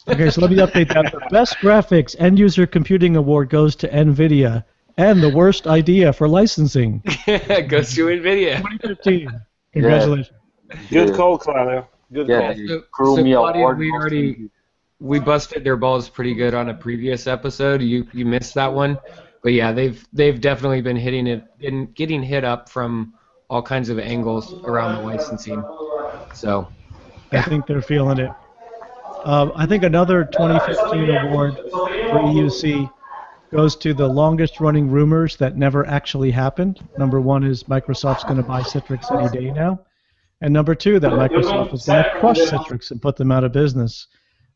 [0.08, 1.12] Okay, so let me update that.
[1.12, 4.64] The best graphics end user computing award goes to NVIDIA,
[5.10, 7.00] and the worst idea for licensing.
[7.68, 8.58] goes to NVIDIA.
[8.58, 9.42] 2015.
[9.74, 10.38] Congratulations.
[10.90, 11.88] Good call, Claudio.
[12.14, 12.54] Good Yeah.
[12.54, 12.68] call.
[12.68, 14.50] So, Crew so Claudio, we already
[15.00, 17.82] we busted their balls pretty good on a previous episode.
[17.82, 19.00] You you missed that one,
[19.44, 23.14] but yeah, they've they've definitely been hitting it and getting hit up from
[23.50, 25.64] all kinds of angles around the licensing.
[26.34, 26.68] So
[27.32, 28.32] I think they're feeling it.
[29.24, 32.90] Um, I think another 2015 award for EUC
[33.52, 36.80] goes to the longest running rumors that never actually happened.
[36.98, 39.82] Number one is Microsoft's going to buy Citrix any day now.
[40.42, 43.52] And number two, that Microsoft is going to crush Citrix and put them out of
[43.52, 44.08] business.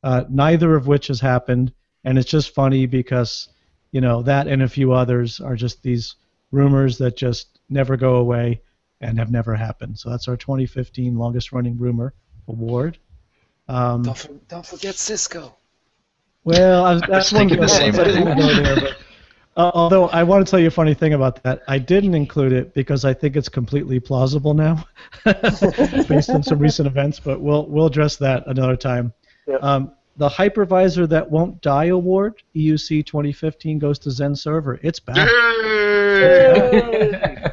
[0.03, 1.73] Uh, neither of which has happened.
[2.03, 3.49] And it's just funny because,
[3.91, 6.15] you know, that and a few others are just these
[6.51, 8.61] rumors that just never go away
[9.01, 9.99] and have never happened.
[9.99, 12.13] So that's our 2015 longest running rumor
[12.47, 12.97] award.
[13.67, 15.55] Um, Don't, for, don't forget Cisco.
[16.45, 18.01] Well, I was, I was that's one thinking the same one.
[18.01, 18.37] I didn't thing.
[18.37, 18.97] go there, but,
[19.57, 22.51] uh, although I want to tell you a funny thing about that, I didn't include
[22.53, 24.85] it because I think it's completely plausible now,
[25.25, 27.19] based on some recent events.
[27.19, 29.13] But we'll we'll address that another time.
[29.47, 29.63] Yep.
[29.63, 34.79] Um, the hypervisor that won't die award, EUC 2015, goes to XenServer.
[34.81, 35.17] It's back.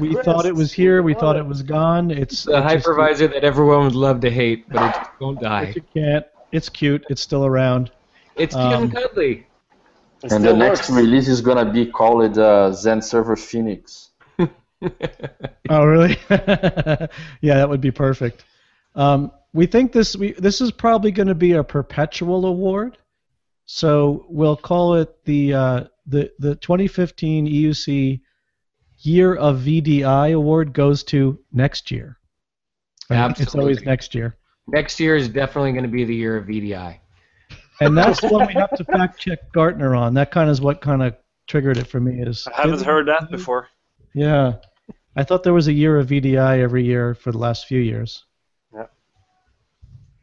[0.00, 1.02] We Chris, thought it was here.
[1.02, 1.40] We thought it.
[1.40, 2.10] it was gone.
[2.10, 5.72] It's the it just- hypervisor that everyone would love to hate, but it won't die.
[5.76, 6.26] You can't.
[6.50, 7.04] It's cute.
[7.10, 7.92] It's still around.
[8.36, 9.46] It's Um, cute and cuddly.
[10.22, 14.10] It And the still next release is gonna be called uh, XenServer Phoenix.
[15.70, 16.18] Oh, really?
[16.30, 18.44] yeah, that would be perfect.
[18.94, 22.98] Um, we think this we this is probably going to be a perpetual award,
[23.64, 28.20] so we'll call it the uh, the the 2015 EUC
[28.98, 32.18] Year of VDI award goes to next year.
[33.08, 33.38] Right?
[33.38, 36.98] It's always next year, Next year is definitely going to be the year of VDI.
[37.80, 40.14] And that's the one we have to fact check Gartner on.
[40.14, 42.20] That kind of is what kind of triggered it for me.
[42.20, 43.68] Is I haven't heard that before.
[44.14, 44.54] Yeah.
[45.16, 48.24] I thought there was a year of VDI every year for the last few years.
[48.74, 48.86] Yeah.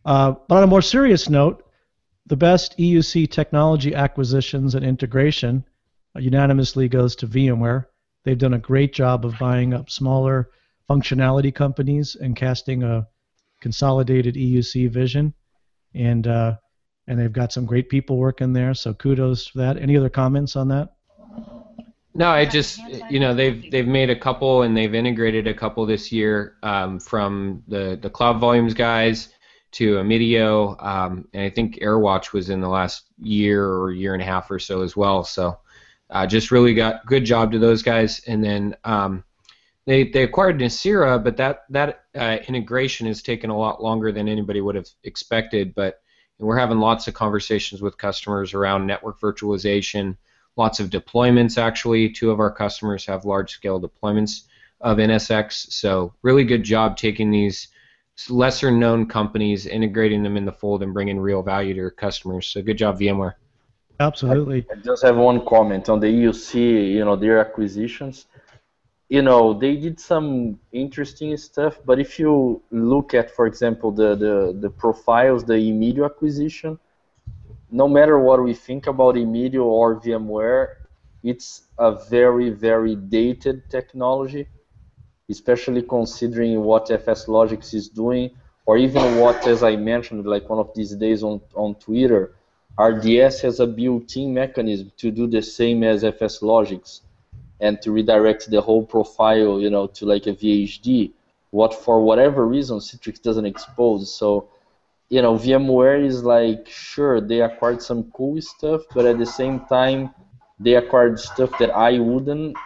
[0.03, 1.65] Uh, but on a more serious note,
[2.25, 5.65] the best EUC technology acquisitions and integration
[6.15, 7.85] unanimously goes to VMware.
[8.23, 10.49] They've done a great job of buying up smaller
[10.89, 13.07] functionality companies and casting a
[13.61, 15.33] consolidated EUC vision.
[15.93, 16.57] And uh,
[17.11, 19.77] and they've got some great people working there, so kudos for that.
[19.77, 20.93] Any other comments on that?
[22.13, 25.85] No, I just you know they've they've made a couple and they've integrated a couple
[25.85, 29.33] this year um, from the the CloudVolumes guys
[29.71, 34.23] to Immidio, um, and I think AirWatch was in the last year or year and
[34.23, 35.25] a half or so as well.
[35.25, 35.59] So
[36.09, 39.25] uh, just really got good job to those guys, and then um,
[39.85, 44.29] they they acquired Nicira, but that that uh, integration has taken a lot longer than
[44.29, 45.75] anybody would have expected.
[45.75, 46.00] But
[46.45, 50.15] we're having lots of conversations with customers around network virtualization
[50.57, 52.09] lots of deployments actually.
[52.09, 54.43] Two of our customers have large scale deployments
[54.79, 55.71] of NSX.
[55.71, 57.67] So really good job taking these
[58.29, 62.47] lesser known companies, integrating them in the fold and bringing real value to your customers.
[62.47, 63.33] So good job VMware.
[63.99, 64.65] Absolutely.
[64.71, 66.55] I just have one comment on the EUC,
[66.91, 68.25] you know, their acquisitions.
[69.11, 74.15] You know, they did some interesting stuff, but if you look at, for example, the,
[74.15, 76.79] the, the profiles, the Immidio acquisition,
[77.69, 80.75] no matter what we think about Immidio or VMware,
[81.23, 84.47] it's a very, very dated technology,
[85.29, 88.31] especially considering what FSLogix is doing,
[88.65, 92.33] or even what, as I mentioned, like one of these days on, on Twitter,
[92.79, 97.01] RDS has a built-in mechanism to do the same as FSLogix
[97.61, 101.11] and to redirect the whole profile, you know, to like a VHD.
[101.51, 104.13] What for whatever reason Citrix doesn't expose.
[104.13, 104.49] So,
[105.09, 109.59] you know, VMware is like sure they acquired some cool stuff, but at the same
[109.67, 110.09] time
[110.59, 112.57] they acquired stuff that I wouldn't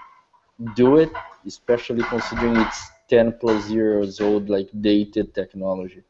[0.75, 1.11] do it,
[1.45, 6.03] especially considering it's 10 plus years old, like dated technology.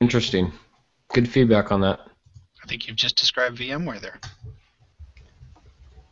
[0.00, 0.52] Interesting.
[1.12, 2.00] Good feedback on that.
[2.62, 4.20] I think you've just described VMware there.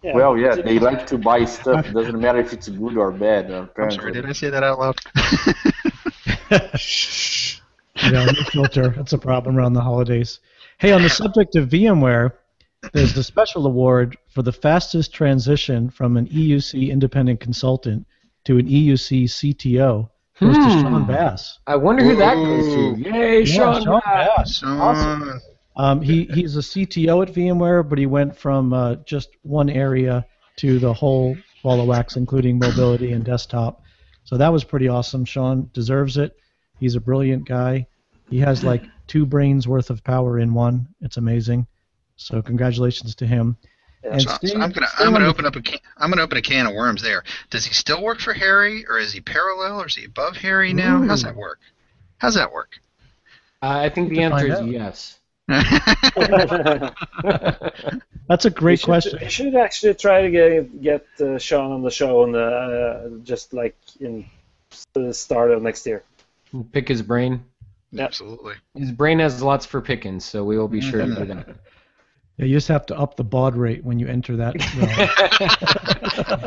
[0.03, 0.15] Yeah.
[0.15, 1.87] Well, yeah, they like to buy stuff.
[1.93, 3.51] Doesn't matter if it's good or bad.
[3.51, 4.97] I'm sorry, did I say that out loud?
[8.03, 8.89] you know, no filter.
[8.91, 10.41] That's a problem around the holidays.
[10.79, 12.33] Hey, on the subject of VMware,
[12.93, 18.07] there's the special award for the fastest transition from an EUC independent consultant
[18.45, 20.09] to an EUC CTO.
[20.39, 20.83] Goes to Hmm.
[20.83, 21.59] Shawn Bass.
[21.67, 23.11] I wonder who that goes to.
[23.11, 23.83] Yay, Yeah, Shawn!
[23.83, 24.37] Shawn Bass.
[24.37, 24.57] Bass.
[24.59, 25.41] Son.
[25.77, 30.27] Um, he he's a CTO at VMware, but he went from uh, just one area
[30.57, 33.83] to the whole ball of wax, including mobility and desktop.
[34.25, 35.25] So that was pretty awesome.
[35.25, 36.37] Shawn deserves it.
[36.79, 37.87] He's a brilliant guy.
[38.31, 40.89] He has like two brains worth of power in one.
[41.01, 41.67] It's amazing.
[42.17, 43.57] So congratulations to him.
[44.03, 46.23] And So, so I'm gonna staying I'm gonna on open up a can, I'm gonna
[46.23, 47.25] open a can of worms there.
[47.51, 50.73] Does he still work for Harry, or is he parallel, or is he above Harry
[50.73, 51.03] now?
[51.03, 51.59] How's that work?
[52.19, 52.71] How's that work?
[53.63, 54.69] Uh, I think the answer is out.
[54.69, 55.19] yes.
[58.29, 59.19] That's a great You should- question.
[59.23, 63.53] You should actually try to get get uh, Shawn on the show and uh, just
[63.53, 64.27] like in
[64.95, 66.03] the start of next year.
[66.73, 67.45] Pick his brain.
[67.93, 68.07] Yep.
[68.09, 68.55] Absolutely.
[68.75, 71.49] His brain has lots for pickings, so we will be sure to do that.
[72.39, 74.55] Yeah, you just have to up the baud rate when you enter that.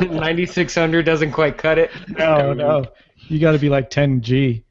[0.00, 1.90] 9600 doesn't quite cut it.
[2.16, 2.84] no, no,
[3.26, 4.62] you got to be like 10G.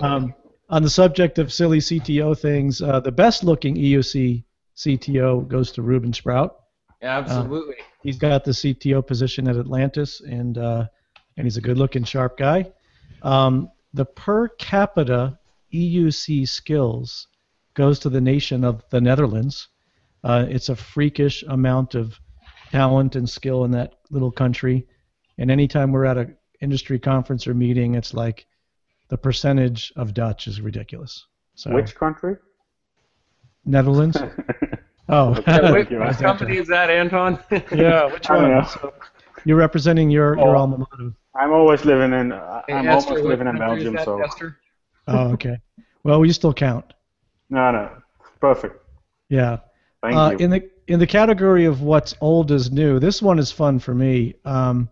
[0.00, 0.32] Um,
[0.70, 4.44] on the subject of silly CTO things, uh, the best looking EUC
[4.76, 6.52] CTO goes to Ruben Spruijt.
[7.02, 7.76] Absolutely.
[8.02, 10.86] He's got the CTO position at Atlantis, and uh,
[11.36, 12.70] and he's a good-looking, sharp guy.
[13.22, 15.38] Um, the per capita
[15.72, 17.26] EUC skills
[17.74, 19.68] goes to the nation of the Netherlands.
[20.22, 22.18] Uh, it's a freakish amount of
[22.70, 24.86] talent and skill in that little country,
[25.38, 28.46] and anytime we're at an industry conference or meeting, it's like
[29.10, 31.26] the percentage of Dutch is ridiculous.
[31.56, 32.36] So Which country?
[33.64, 34.16] Netherlands?
[35.12, 37.36] Oh, Okay, Wait, thank company is that, Anton?
[37.74, 38.64] yeah, which I one?
[38.64, 38.94] So,
[39.44, 40.60] you're representing your your Oh.
[40.60, 41.12] alma mater.
[41.34, 42.30] I'm always living in.
[42.30, 44.56] Uh, Hey, I'm Esther, almost living in Belgium, that, so Esther?
[45.08, 45.56] Oh, okay.
[46.04, 46.94] Well, we still count.
[47.48, 47.90] no, no,
[48.40, 48.76] perfect.
[49.30, 49.58] Yeah.
[50.00, 50.44] Thank Uh, you.
[50.44, 53.92] in the in the category of what's old is new, this one is fun for
[53.96, 54.36] me.
[54.44, 54.88] Um,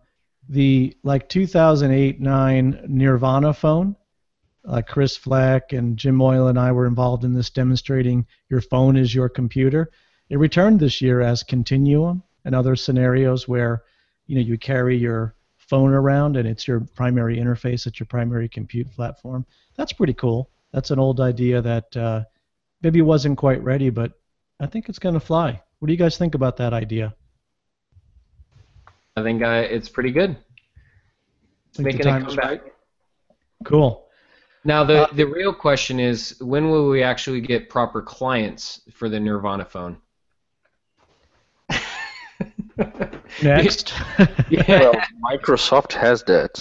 [0.49, 3.95] the like 2008-9 Nirvana phone.
[4.67, 8.97] Uh, Chris Fleck and Jim Moyle and I were involved in this, demonstrating your phone
[8.97, 9.91] is your computer.
[10.29, 13.83] It returned this year as Continuum and other scenarios where,
[14.27, 18.49] you know, you carry your phone around and it's your primary interface, it's your primary
[18.49, 19.47] compute platform.
[19.77, 20.51] That's pretty cool.
[20.73, 22.25] That's an old idea that uh,
[22.83, 24.13] maybe wasn't quite ready, but
[24.61, 25.63] I think it's going to fly.
[25.79, 27.15] What do you guys think about that idea?
[29.17, 30.37] I think uh, it's pretty good.
[31.71, 32.37] It's making a comeback.
[32.37, 32.63] right?
[33.65, 34.08] Cool.
[34.69, 36.19] Now the Uh, the real question is
[36.53, 39.95] when will we actually get proper clients for the Nirvana phone?
[43.43, 43.95] Next.
[44.51, 44.81] Yeah.
[44.81, 44.95] Well,
[45.31, 46.53] Microsoft has that.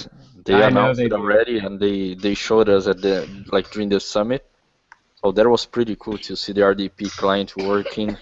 [0.45, 1.17] They I announced they it do.
[1.17, 3.15] already, and they, they showed us at the
[3.55, 4.41] like during the summit.
[5.19, 8.15] So that was pretty cool to see the RDP client working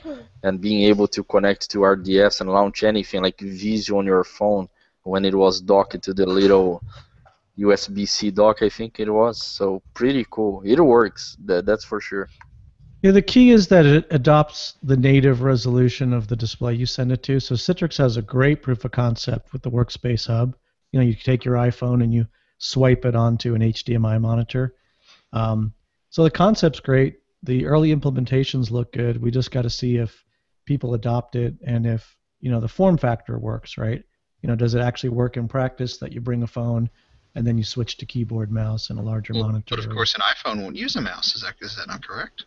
[0.46, 4.68] and being able to connect to RDS and launch anything like Visio on your phone
[5.04, 6.82] when it was docked to the little
[7.58, 9.42] USB-C dock, I think it was.
[9.42, 10.62] So pretty cool.
[10.66, 11.38] It works.
[11.46, 12.30] That that's for sure.
[13.02, 17.12] Yeah, the key is that it adopts the native resolution of the display you send
[17.12, 17.40] it to.
[17.40, 20.56] So Citrix has a great proof of concept with the Workspace Hub.
[20.92, 22.26] You know, you take your iPhone and you
[22.58, 24.76] swipe it onto an HDMI monitor.
[25.34, 25.74] Um,
[26.10, 27.18] so the concept's great.
[27.44, 29.22] The early implementations look good.
[29.22, 30.24] We just got to see if
[30.66, 34.04] people adopt it and if you know the form factor works, right?
[34.42, 36.90] You know, does it actually work in practice that you bring a phone
[37.36, 39.76] and then you switch to keyboard, mouse, and a larger Well, monitor?
[39.76, 41.36] but of course, an iPhone won't use a mouse.
[41.36, 42.46] Is that is that not correct?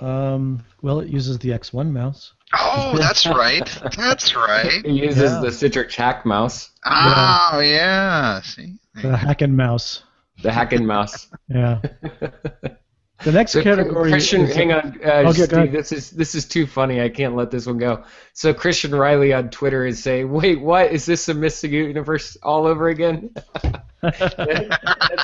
[0.00, 2.32] Um, well, it uses the X1 mouse.
[2.56, 3.68] Oh, that's right.
[3.96, 4.84] That's right.
[4.84, 5.40] It uses Yeah.
[5.40, 8.40] the Citrix hack mouse, Oh, yeah.
[8.42, 8.76] See.
[8.94, 10.02] The Hacken mouse.
[10.42, 11.26] the hacking mouse.
[11.48, 11.80] Yeah.
[13.24, 14.12] The next category.
[14.12, 15.72] Christian, is- hang on, uh, Okay, Steve.
[15.72, 17.00] This is this is too funny.
[17.02, 18.04] I can't let this one go.
[18.32, 20.92] So Christian Reilly on Twitter is saying, "Wait, what?
[20.92, 23.30] Is this a Miss Universe all over again?"
[24.02, 24.34] That's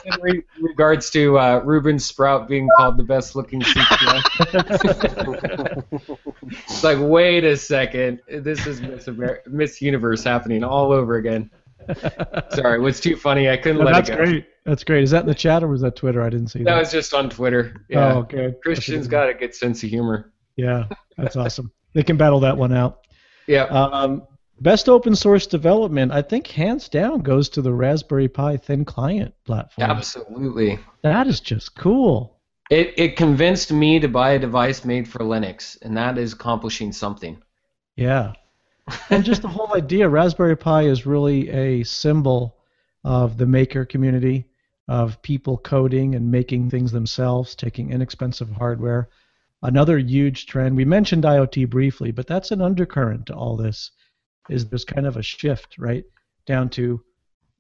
[0.05, 3.63] in re- regards to uh, Ruben Spruijt being called the best looking
[6.43, 11.51] it's like, wait a second, this is Miss, Amer- Miss Universe happening all over again.
[12.51, 13.49] Sorry, it was too funny.
[13.49, 14.25] I couldn't No, let that's it go.
[14.25, 14.47] great.
[14.65, 15.03] That's great.
[15.05, 16.23] Is that in the chat or was that Twitter?
[16.23, 16.79] I didn't see That that.
[16.81, 17.85] was just on Twitter.
[17.89, 18.15] Yeah.
[18.15, 18.55] Oh, okay.
[18.63, 20.33] Christian's got a good sense of humor.
[20.57, 20.85] Yeah,
[21.17, 21.71] that's awesome.
[21.93, 23.07] They can battle that one out.
[23.47, 23.65] Yeah.
[23.65, 24.23] Um,
[24.61, 29.35] best open source development, I think, hands down, goes to the Raspberry Pi thin client
[29.45, 29.91] platform.
[29.91, 30.79] Absolutely.
[31.03, 32.39] That is just cool.
[32.71, 36.93] It, it convinced me to buy a device made for Linux, and that is accomplishing
[36.93, 37.43] something.
[37.97, 38.33] Yeah.
[39.11, 42.57] and just the whole idea, Raspberry Pi is really a symbol
[43.05, 44.47] of the maker community,
[44.89, 49.09] of people coding and making things themselves, taking inexpensive hardware.
[49.63, 53.91] Another huge trend, we mentioned IoT briefly, but that's an undercurrent to all this,
[54.51, 56.05] is there's kind of a shift, right,
[56.47, 57.03] down to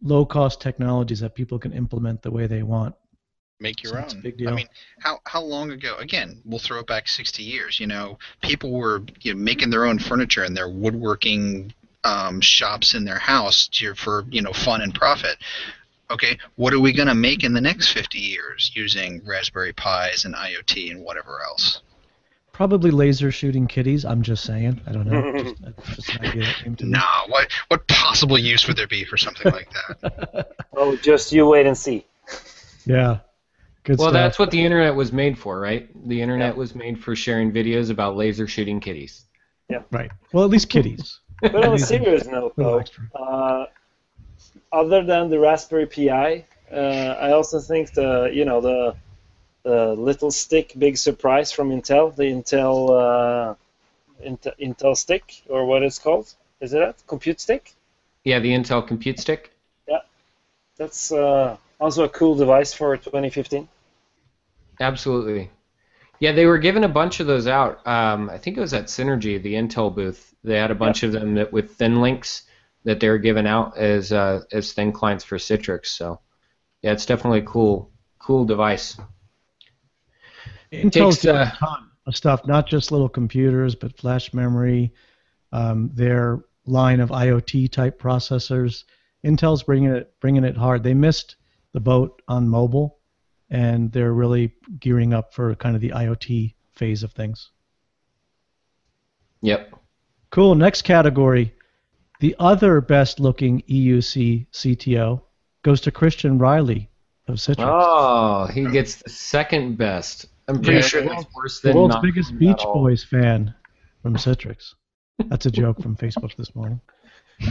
[0.02, 2.94] low cost technologies that people can implement the way they want.
[3.60, 4.04] Make your So own.
[4.04, 4.68] it's a big I mean,
[4.98, 5.96] how how long ago?
[5.98, 7.80] Again, we'll throw it back 60 years.
[7.80, 11.72] You know, people were you know, making their own furniture and their woodworking
[12.02, 15.38] um, shops in their house to, for you know fun and profit.
[16.14, 20.24] Okay, what are we going to make in the next 50 years using Raspberry Pis
[20.24, 21.82] and IoT and whatever else?
[22.52, 24.80] Probably laser shooting kitties, I'm just saying.
[24.86, 25.32] I don't know.
[25.42, 26.92] just, just an idea that came to me.
[26.92, 30.52] No, what what possible use would there be for something like that?
[30.76, 32.04] Oh, just you wait and see.
[32.84, 33.18] Yeah.
[33.84, 34.12] Good well, stuff.
[34.12, 35.88] that's what the internet was made for, right?
[36.08, 39.24] The internet was made for sharing videos about laser shooting kitties.
[39.68, 39.82] Yeah.
[39.92, 40.10] Right.
[40.32, 41.20] Well, at least kitties.
[41.40, 41.86] But on a Amazing.
[41.86, 42.82] serious note, though,
[43.14, 43.66] uh,
[44.74, 48.96] other than the Raspberry Pi, uh, I also think the you know the
[49.64, 53.54] uh, little stick, big surprise from Intel, the Intel uh,
[54.22, 56.34] Intel, Intel stick, or what it's called.
[56.60, 56.96] Is it that?
[57.06, 57.74] Compute stick?
[58.24, 59.52] Yeah, the Intel Compute Stick.
[59.86, 60.00] Yeah,
[60.76, 63.68] that's uh, also a cool device for 2015.
[64.80, 65.50] Absolutely.
[66.20, 67.86] Yeah, they were giving a bunch of those out.
[67.86, 70.34] Um, I think it was at Synergy, the Intel booth.
[70.42, 72.42] They had a bunch of them that with ThinLinx
[72.84, 75.86] that they're giving out as uh, as thin clients for Citrix.
[75.86, 76.20] So,
[76.82, 78.96] yeah, it's definitely a cool cool device.
[80.72, 84.92] Intel's Takes, doing uh, a ton of stuff, not just little computers, but flash memory,
[85.52, 88.84] um, their line of IoT type processors.
[89.24, 90.82] Intel's bringing it bringing it hard.
[90.82, 91.36] They missed
[91.72, 92.98] the boat on mobile,
[93.50, 97.50] and they're really gearing up for kind of the IoT phase of things.
[99.42, 99.74] Yep.
[100.30, 100.54] Cool.
[100.54, 101.54] Next category,
[102.24, 105.20] the other best looking EUC CTO
[105.62, 106.88] goes to Christian Reilly
[107.28, 107.56] of Citrix.
[107.68, 110.24] Oh, he gets the second best.
[110.48, 110.86] I'm pretty Yeah.
[110.86, 112.62] sure that's worse than the than world's biggest Beach.
[112.64, 113.52] Boys fan
[114.00, 114.72] from Citrix.
[115.26, 116.80] That's a joke from Facebook this morning.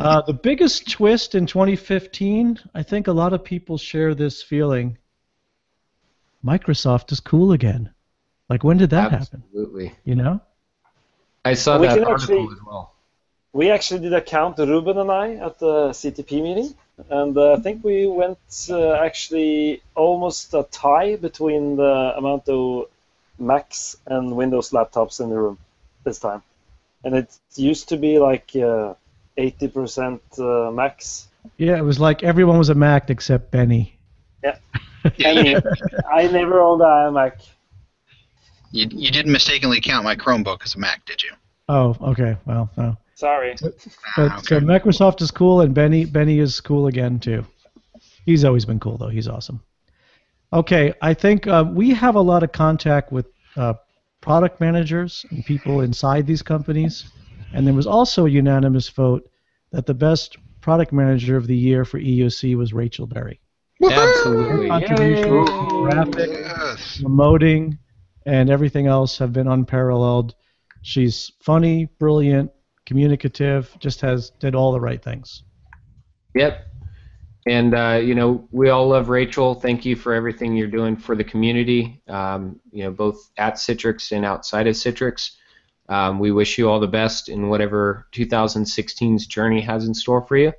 [0.00, 4.98] Uh, the biggest twist in 2015, I think a lot of people share this feeling.
[6.44, 7.92] Microsoft is cool again.
[8.48, 9.42] Like, when did that happen?
[9.46, 9.94] Absolutely.
[10.04, 10.40] You know?
[11.44, 12.93] I saw We that article actually- as well.
[13.54, 16.74] We actually did a count, Ruben and I, at the CTP meeting,
[17.08, 22.88] and uh, I think we went uh, actually almost a tie between the amount of
[23.38, 25.58] Macs and Windows laptops in the room
[26.02, 26.42] this time.
[27.04, 28.94] And it used to be like uh,
[29.38, 31.28] 80% uh, Macs.
[31.56, 33.96] Yeah, it was like everyone was a Mac except Benny.
[34.42, 34.56] Yeah,
[35.04, 35.62] I
[36.12, 37.34] I never owned a iMac.
[38.72, 41.30] You, you didn't mistakenly count my Chromebook as a Mac, did you?
[41.68, 42.36] Oh, okay.
[42.46, 42.96] Well, no.
[43.14, 43.54] Sorry.
[43.60, 43.74] But
[44.18, 44.60] Ah, so.
[44.60, 47.44] Microsoft is cool, and Benny Benny is cool again too.
[48.26, 49.08] He's always been cool though.
[49.08, 49.60] He's awesome.
[50.52, 53.74] Okay, I think uh, we have a lot of contact with uh,
[54.20, 57.04] product managers and people inside these companies,
[57.52, 59.28] and there was also a unanimous vote
[59.72, 63.40] that the best product manager of the year for EUC was Rachel Berry.
[63.82, 64.68] Absolutely.
[64.68, 65.68] Contribution Yay.
[65.82, 66.98] graphic, Yes.
[67.02, 67.78] remoting,
[68.24, 70.34] and everything else have been unparalleled.
[70.82, 72.50] She's funny, brilliant,
[72.86, 75.42] communicative, just has did all the right things.
[76.34, 76.66] Yep.
[77.46, 79.54] And uh, you know, we all love Rachel.
[79.54, 82.02] Thank you for everything you're doing for the community.
[82.08, 85.32] Um, you know, both at Citrix and outside of Citrix.
[85.88, 90.38] Um, we wish you all the best in whatever 2016's journey has in store for
[90.38, 90.52] you.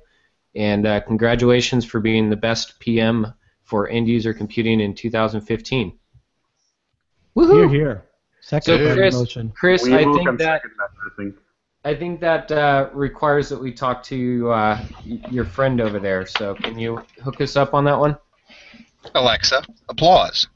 [0.54, 5.88] And uh, congratulations for being the best PM for end user computing in 2015.
[5.88, 7.70] Here, Woohoo!
[7.70, 8.04] here.
[8.40, 9.52] So Second Chris, motion.
[9.56, 11.34] Chris, I think can that second that, I think.
[11.86, 14.84] I think that uh, requires that we talk to uh,
[15.30, 16.26] your friend over there.
[16.26, 18.18] So can you hook us up on that one?
[19.14, 20.48] Alexa, applause.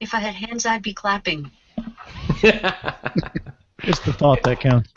[0.00, 1.50] If I had hands, I'd be clapping.
[3.84, 4.88] It's the thought that counts.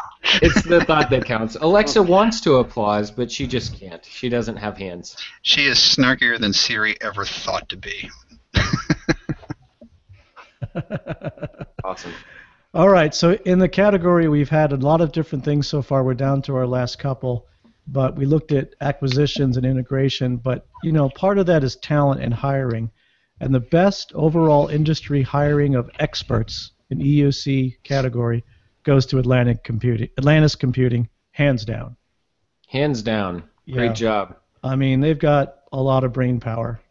[0.44, 1.56] it's the thought that counts.
[1.56, 4.06] Alexa wants to applause, but she just can't.
[4.06, 5.18] She doesn't have hands.
[5.42, 8.12] She is snarkier than Siri ever thought to be.
[11.84, 12.14] Awesome.
[12.76, 16.04] All right, so in the category, we've had a lot of different things so far.
[16.04, 17.48] We're down to our last couple,
[17.88, 20.36] but we looked at acquisitions and integration.
[20.36, 22.92] But you know, part of that is talent and hiring,
[23.40, 28.44] and the best overall industry hiring of experts in EUC category
[28.84, 31.96] goes to Atlantic Computing, Atlantis Computing, hands down.
[32.68, 33.44] Hands down.
[33.72, 33.94] Great Yeah.
[33.94, 34.36] job.
[34.66, 36.82] I mean, they've got a lot of brain power,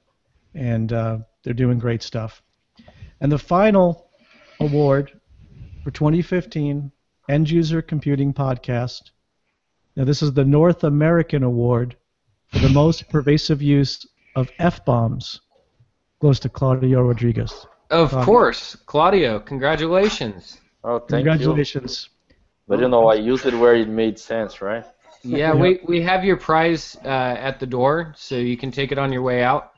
[0.54, 2.42] and uh, they're doing great stuff.
[3.20, 4.08] And the final
[4.60, 5.20] award
[5.84, 6.90] for 2015
[7.28, 9.10] End User Computing Podcast.
[9.96, 11.94] Now, this is the North American Award
[12.50, 15.42] for the most pervasive use of F bombs.
[16.20, 17.66] Goes to Claudio Rodriguez.
[17.90, 18.24] Of Claudio.
[18.24, 19.38] course, Claudio.
[19.40, 20.58] Congratulations.
[20.82, 21.30] Oh, thank you.
[21.30, 22.08] Congratulations.
[22.66, 24.86] But you know, I used it where it made sense, right?
[25.22, 28.98] Yeah, we we have your prize uh, at the door, so you can take it
[28.98, 29.72] on your way out.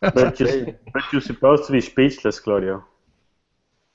[0.00, 2.84] But, you, but you're supposed to be speechless, Claudio.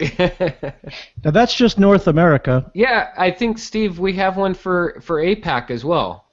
[1.23, 2.69] Now, that's just North America.
[2.73, 6.25] yeah, I think Steve, we have one for for APAC as well.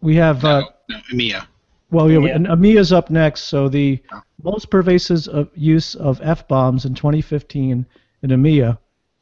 [0.00, 1.48] We have uh, No, no, Mia.
[1.90, 2.34] Well, yeah, Yeah.
[2.36, 3.42] and EMEA's up next.
[3.44, 4.00] So the
[4.42, 7.86] most pervasive of use of F bombs in 2015
[8.22, 8.78] in EMEA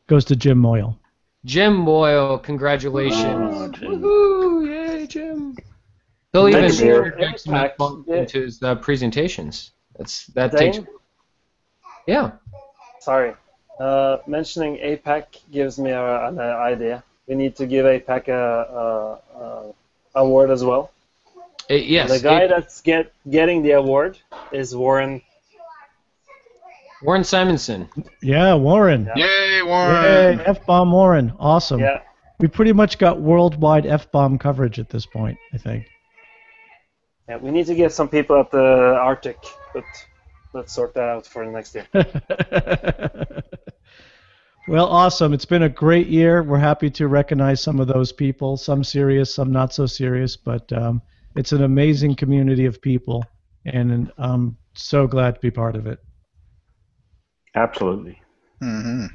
[0.06, 0.98] goes to Jim Moyle.
[1.44, 3.76] Jim Moyle, congratulations.
[3.78, 4.66] Woohoo!
[4.68, 5.56] Yay, Jim.
[6.32, 8.16] He'll even Next year, interject some APAC, fun yeah.
[8.16, 9.72] into his uh, presentations.
[9.98, 10.72] That's that Dane?
[10.72, 10.86] takes.
[12.06, 12.32] Yeah.
[13.00, 13.32] Sorry.
[13.80, 17.02] Uh, mentioning APAC gives me a, an idea.
[17.26, 19.72] We need to give APAC a, a, a
[20.16, 20.90] award as well.
[21.70, 22.10] Uh, yes.
[22.10, 24.18] the guy it- that's get getting the award
[24.52, 25.22] is Warren
[27.02, 27.88] Warren Simondson.
[28.22, 29.08] Yeah, Warren.
[29.16, 29.24] Yeah.
[29.26, 30.38] Yay, Warren!
[30.38, 31.32] Yay, F bomb Warren.
[31.38, 31.80] Awesome.
[31.80, 32.02] Yeah.
[32.38, 35.86] We pretty much got worldwide F bomb coverage at this point, I think.
[37.28, 39.38] Yeah, we need to get some people at the Arctic,
[39.72, 39.84] but
[40.52, 41.86] let's sort that out for the next year.
[44.68, 45.32] well, awesome.
[45.32, 46.42] It's been a great year.
[46.42, 50.72] We're happy to recognize some of those people, some serious, some not so serious, but
[50.72, 51.02] um,
[51.36, 53.24] it's an amazing community of people,
[53.64, 55.98] and I'm so glad to be part of it.
[57.54, 58.20] Absolutely.
[58.60, 59.06] hmm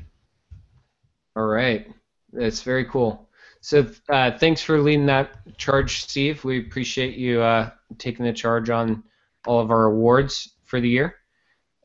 [1.36, 1.88] All right,
[2.32, 3.30] that's very cool.
[3.62, 6.44] So uh, thanks for leading that charge, Steve.
[6.44, 9.04] We appreciate you uh, taking the charge on
[9.48, 11.16] all of our awards for the year.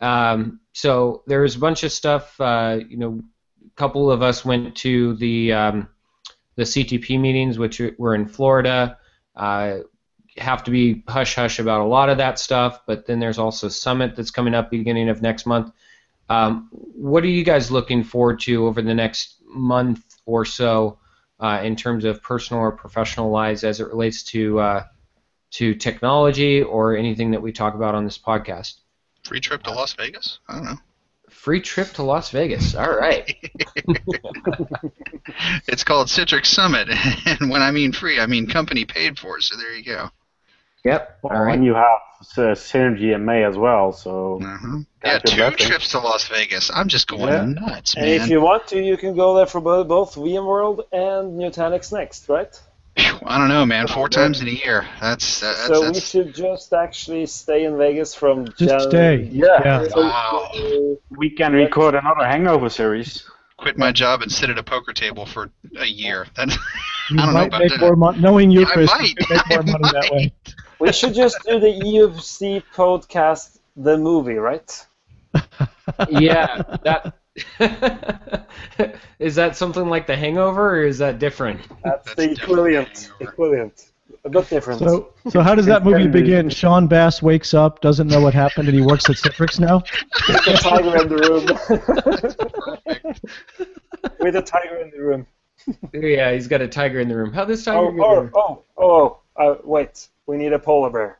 [0.00, 2.40] Um, so there's a bunch of stuff.
[2.40, 3.20] Uh, you know,
[3.64, 5.88] a couple of us went to the um,
[6.56, 8.98] the CTP meetings, which were in Florida.
[9.36, 9.78] Uh,
[10.38, 13.68] have to be hush hush about a lot of that stuff, but then there's also
[13.68, 15.72] Summit that's coming up beginning of next month.
[16.28, 20.98] Um, what are you guys looking forward to over the next month or so
[21.40, 24.84] uh, in terms of personal or professional lives as it relates to uh,
[25.52, 28.79] to technology or anything that we talk about on this podcast?
[29.30, 30.40] Free trip to Las Vegas?
[30.48, 30.74] I don't know.
[31.30, 32.74] Free trip to Las Vegas.
[32.74, 33.32] All right.
[35.68, 36.88] It's called Citrix Summit,
[37.26, 39.40] and when I mean free, I mean company paid for.
[39.40, 40.08] So there you go.
[40.84, 41.18] Yep.
[41.22, 41.54] Well, All right.
[41.54, 42.00] And you have
[42.36, 44.78] uh, Synergy in May as well, so Uh-huh.
[45.04, 45.58] Yeah, two blessing.
[45.58, 46.72] trips to Las Vegas.
[46.74, 47.44] I'm just going Yeah.
[47.44, 51.38] nuts, And if you want to, you can go there for both, both VMworld and
[51.38, 52.60] Nutanix Next, right?
[52.96, 53.86] Phew, I don't know, man.
[53.86, 54.86] Four times in a year.
[55.00, 59.28] That's that's, so we should just actually stay in Vegas from Just Jan- stay.
[59.32, 59.60] Yeah.
[59.64, 59.86] Yeah.
[59.96, 60.50] wow.
[61.10, 63.24] we can record another Hangover series.
[63.56, 66.26] Quit my job and sit at a poker table for a year.
[66.36, 66.48] That,
[67.10, 67.80] You I don't know might about make that.
[67.80, 68.20] more money.
[68.20, 69.08] Knowing you, I Chris, might.
[69.08, 70.32] you make more I money that way.
[70.78, 74.86] We should just do the UFC podcast, the movie, right?
[76.08, 76.62] yeah.
[76.84, 77.14] That.
[79.18, 81.60] is that something like The Hangover, or is that different?
[81.84, 83.10] That's, That's the equivalent.
[83.20, 83.86] Equivalent.
[84.24, 84.80] A bit different.
[84.80, 86.50] So, so how does that movie begin?
[86.50, 89.82] Shawn Bass wakes up, doesn't know what happened, and he works at Citrix now.
[90.28, 91.46] With a tiger in the room.
[94.18, 95.26] With a tiger in the room.
[95.94, 97.32] Yeah, he's got a tiger in the room.
[97.32, 98.02] How this tiger Oh, get
[98.34, 100.08] oh, oh, oh, uh, wait.
[100.26, 101.18] We need a polar bear.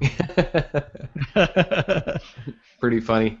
[2.80, 3.38] Pretty funny.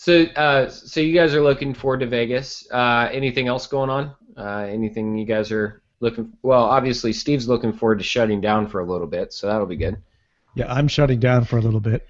[0.00, 2.66] So, uh, so you guys are looking forward to Vegas.
[2.70, 4.14] Uh, anything else going on?
[4.34, 6.32] Uh, anything you guys are looking?
[6.42, 9.76] Well, obviously Steve's looking forward to shutting down for a little bit, so that'll be
[9.76, 9.98] good.
[10.54, 12.08] yeah, I'm shutting down for a little bit.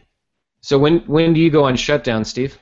[0.60, 2.56] So when when do you go on shutdown, Steve?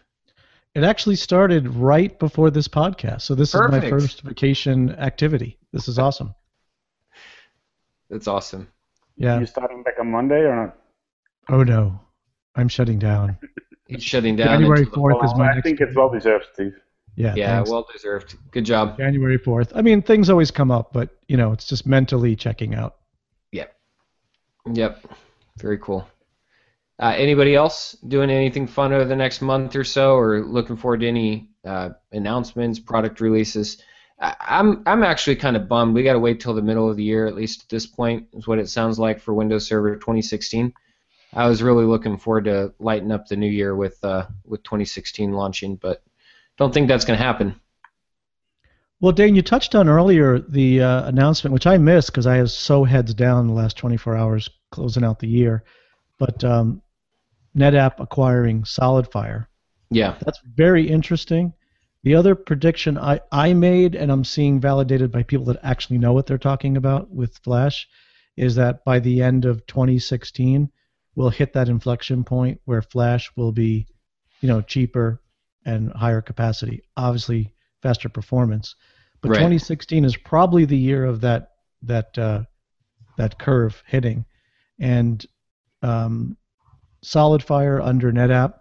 [0.74, 5.58] It actually started right before this podcast, so this is my first vacation activity.
[5.74, 6.34] This is awesome.
[8.08, 8.66] That's awesome.
[9.18, 9.40] Yeah.
[9.40, 10.78] You starting back on Monday or not?
[11.50, 12.00] Oh no,
[12.56, 13.36] I'm shutting down.
[13.88, 14.60] He's shutting down.
[14.60, 15.38] January 4th is fall.
[15.38, 15.64] my I next.
[15.66, 16.74] think it's well deserved, Steve.
[17.16, 17.34] Yeah.
[17.34, 17.70] Yeah, thanks.
[17.70, 18.36] well deserved.
[18.52, 18.96] Good job.
[18.96, 19.72] January 4th.
[19.74, 22.96] I mean, things always come up, but you know, it's just mentally checking out.
[23.52, 23.74] Yep.
[24.72, 25.04] Yep.
[25.58, 26.06] Very cool.
[27.00, 31.00] Uh, anybody else doing anything fun over the next month or so, or looking forward
[31.00, 33.78] to any uh, announcements, product releases?
[34.20, 35.94] I- I'm I'm actually kind of bummed.
[35.94, 38.26] We got to wait till the middle of the year, at least at this point,
[38.32, 40.72] is what it sounds like for Windows Server 2016.
[41.32, 45.32] I was really looking forward to lighting up the new year with uh, with 2016
[45.32, 46.02] launching, but
[46.56, 47.60] don't think that's going to happen.
[49.00, 52.52] Well, Dane, you touched on earlier the uh, announcement, which I missed because I was
[52.52, 55.62] so heads down the last 24 hours closing out the year.
[56.18, 56.82] But um,
[57.56, 59.46] NetApp acquiring SolidFire.
[59.90, 60.16] Yeah.
[60.24, 61.52] That's very interesting.
[62.02, 66.12] The other prediction I, I made, and I'm seeing validated by people that actually know
[66.12, 67.88] what they're talking about with Flash,
[68.36, 70.70] is that by the end of 2016,
[71.18, 73.88] we'll hit that inflection point where Flash will be,
[74.40, 75.20] you know, cheaper
[75.66, 76.80] and higher capacity.
[76.96, 77.52] Obviously,
[77.82, 78.76] faster performance.
[79.20, 79.38] But Right.
[79.38, 81.50] 2016 is probably the year of that
[81.82, 82.44] that uh,
[83.16, 84.24] that curve hitting,
[84.78, 85.26] and
[85.82, 86.36] um,
[87.04, 88.54] SolidFire under NetApp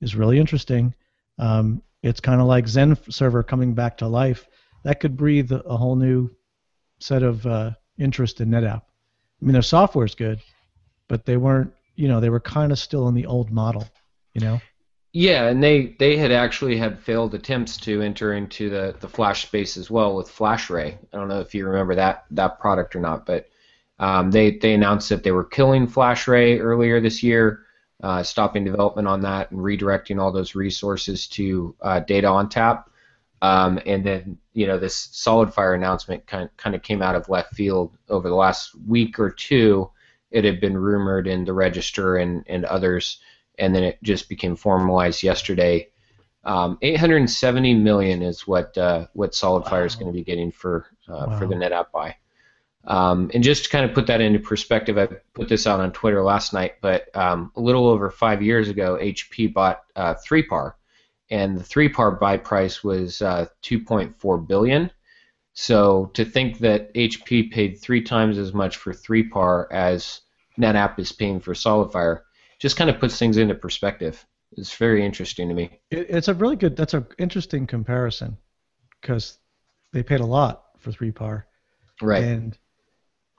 [0.00, 0.94] is really interesting.
[1.38, 4.46] Um, it's kind of like Zen server coming back to life.
[4.84, 6.30] That could breathe a whole new
[7.00, 8.82] set of uh, interest in NetApp.
[8.82, 10.40] I mean, their software is good,
[11.08, 11.72] but they weren't.
[11.94, 13.86] You know, they were kind of still in the old model.
[14.32, 14.60] You know.
[15.16, 19.46] Yeah, and they, they had actually had failed attempts to enter into the, the Flash
[19.46, 20.92] space as well with FlashRay.
[20.92, 23.48] I don't know if you remember that that product or not, but
[24.00, 27.60] um, they they announced that they were killing FlashRay earlier this year,
[28.02, 32.84] uh, stopping development on that and redirecting all those resources to uh, Data ONTAP.
[33.40, 37.54] Um, and then you know this SolidFire announcement kind kind of came out of left
[37.54, 39.90] field over the last week or two.
[40.34, 43.20] It had been rumored in the Register and and others
[43.58, 45.88] and then it just became formalized yesterday.
[46.44, 51.38] Um, 870 million is what uh, what SolidFire is going to be getting for uh,
[51.38, 51.62] for the Wow.
[51.62, 52.16] NetApp buy.
[52.86, 55.92] Um, and just to kind of put that into perspective, I put this out on
[55.92, 60.74] Twitter last night, but um, a little over five years ago, HP bought uh, 3PAR,
[61.30, 64.90] and the 3PAR buy price was uh, 2.4 billion.
[65.54, 70.20] So to think that HP paid three times as much for 3PAR as
[70.58, 72.22] NetApp is paying for SolidFire
[72.58, 74.24] just kind of puts things into perspective.
[74.52, 75.80] It's very interesting to me.
[75.90, 76.76] It, it's a really good.
[76.76, 78.38] That's an interesting comparison
[79.00, 79.38] because
[79.92, 81.44] they paid a lot for 3PAR.
[82.00, 82.24] Right.
[82.24, 82.56] And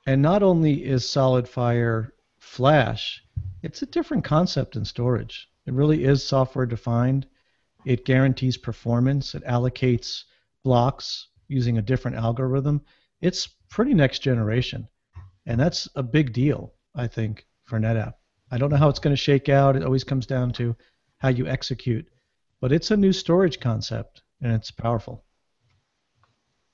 [0.05, 3.23] and not only is SolidFire Flash,
[3.63, 5.49] it's a different concept in storage.
[5.65, 7.25] It really is software defined.
[7.85, 9.33] It guarantees performance.
[9.33, 10.25] It allocates
[10.63, 12.81] blocks using a different algorithm.
[13.21, 14.87] It's pretty next generation,
[15.47, 18.13] and that's a big deal, I think, for NetApp.
[18.51, 19.75] I don't know how it's going to shake out.
[19.75, 20.75] It always comes down to
[21.17, 22.07] how you execute,
[22.61, 25.23] but it's a new storage concept, and it's powerful.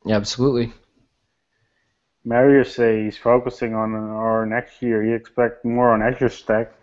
[0.05, 0.73] Yeah, absolutely.
[2.23, 5.03] Marius says he's focusing on our next year.
[5.03, 6.73] He expects more on Azure Stack.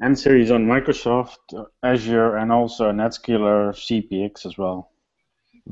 [0.00, 4.90] And series on Microsoft, uh, Azure, and also NetScaler CPX as well.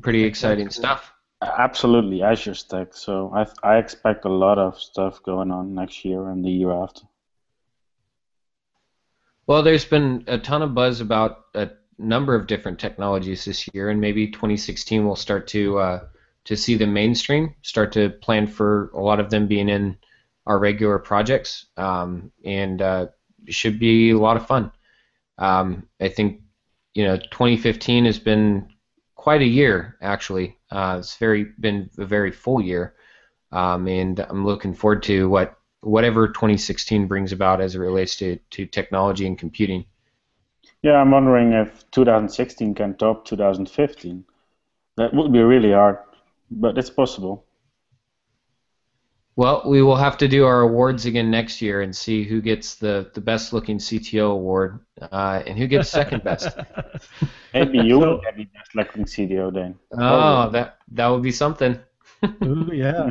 [0.00, 1.12] Pretty exciting stuff.
[1.42, 2.94] Absolutely, Azure Stack.
[2.94, 6.70] So I, I expect a lot of stuff going on next year and the year
[6.70, 7.02] after.
[9.46, 13.90] Well, there's been a ton of buzz about a number of different technologies this year,
[13.90, 16.00] and maybe 2016 will start to uh,
[16.44, 17.54] to see the mainstream.
[17.62, 19.96] Start to plan for a lot of them being in
[20.46, 23.06] our regular projects, um, and uh,
[23.48, 24.70] should be a lot of fun.
[25.38, 26.42] Um, I think
[26.94, 28.68] you know 2015 has been
[29.16, 30.56] quite a year actually.
[30.72, 32.94] Uh, it's very been a very full year,
[33.52, 38.38] um, and I'm looking forward to what whatever 2016 brings about as it relates to,
[38.50, 39.84] to technology and computing.
[40.80, 44.24] Yeah, I'm wondering if 2016 can top 2015.
[44.96, 45.98] That would be really hard,
[46.50, 47.44] but it's possible.
[49.34, 52.74] Well, we will have to do our awards again next year and see who gets
[52.74, 56.48] the, the best looking CTO award uh, and who gets second best.
[57.54, 59.74] Maybe you will get the best looking CDO then.
[59.98, 61.78] Oh, that that would be something.
[62.44, 63.10] Ooh, yeah.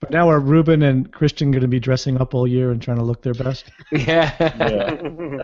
[0.00, 2.98] But now are Ruben and Christian going to be dressing up all year and trying
[2.98, 3.70] to look their best?
[3.92, 5.42] Yeah, Yeah.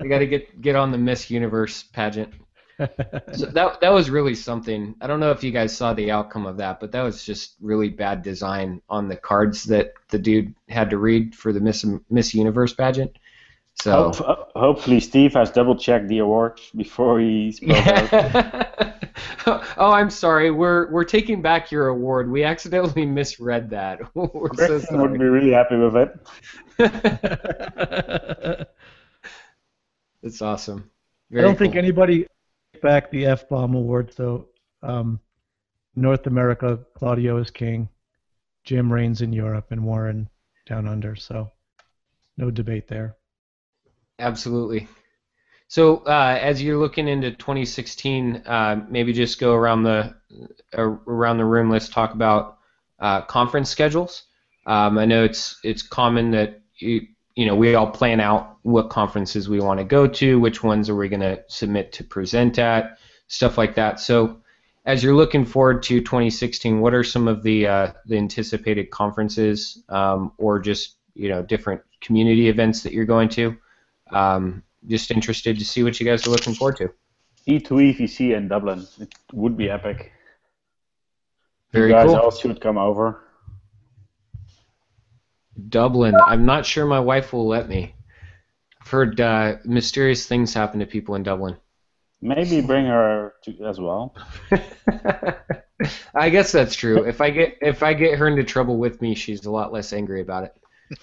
[0.00, 2.32] we got to get get on the Miss Universe pageant.
[2.78, 4.94] So that that was really something.
[5.00, 7.54] I don't know if you guys saw the outcome of that, but that was just
[7.60, 11.84] really bad design on the cards that the dude had to read for the Miss
[12.10, 13.16] Miss Universe pageant.
[13.74, 18.12] So Hope, hopefully, Steve has double checked the awards before he spoke out.
[18.12, 18.92] Yeah.
[19.46, 20.50] oh, I'm sorry.
[20.50, 22.30] We're we're taking back your award.
[22.30, 24.00] We accidentally misread that.
[24.14, 25.18] we're so Christian would sorry.
[25.18, 26.18] be really happy with it.
[30.22, 30.88] It's awesome.
[31.36, 32.26] I don't think anybody
[32.80, 34.48] back the F bomb award though.
[34.82, 35.20] Um,
[35.94, 37.88] North America, Claudio is king.
[38.64, 40.28] Jim reigns in Europe, and Warren
[40.66, 41.16] down under.
[41.16, 41.50] So
[42.36, 43.16] no debate there.
[44.18, 44.88] Absolutely.
[45.68, 50.14] So uh, as you're looking into 2016, uh, maybe just go around the
[50.76, 51.70] uh, around the room.
[51.70, 52.58] Let's talk about
[53.00, 54.24] uh, conference schedules.
[54.66, 58.90] Um, I know it's it's common that you you know we all plan out what
[58.90, 62.58] conferences we want to go to, which ones are we going to submit to present
[62.58, 64.00] at, stuff like that.
[64.00, 64.42] So
[64.84, 69.82] as you're looking forward to 2016, what are some of the uh, the anticipated conferences
[69.88, 73.56] um, or just you know different community events that you're going to?
[74.10, 76.92] Um, just interested to see what you guys are looking forward to.
[77.46, 78.86] E2EVC in Dublin.
[79.00, 80.12] It would be epic.
[81.72, 82.16] Very you guys cool.
[82.16, 83.24] all should come over.
[85.68, 86.14] Dublin.
[86.26, 87.94] I'm not sure my wife will let me.
[88.80, 91.56] I've heard uh, mysterious things happen to people in Dublin.
[92.20, 94.14] Maybe bring her to, as well.
[96.14, 97.04] I guess that's true.
[97.04, 99.92] If I get if I get her into trouble with me, she's a lot less
[99.92, 100.54] angry about it.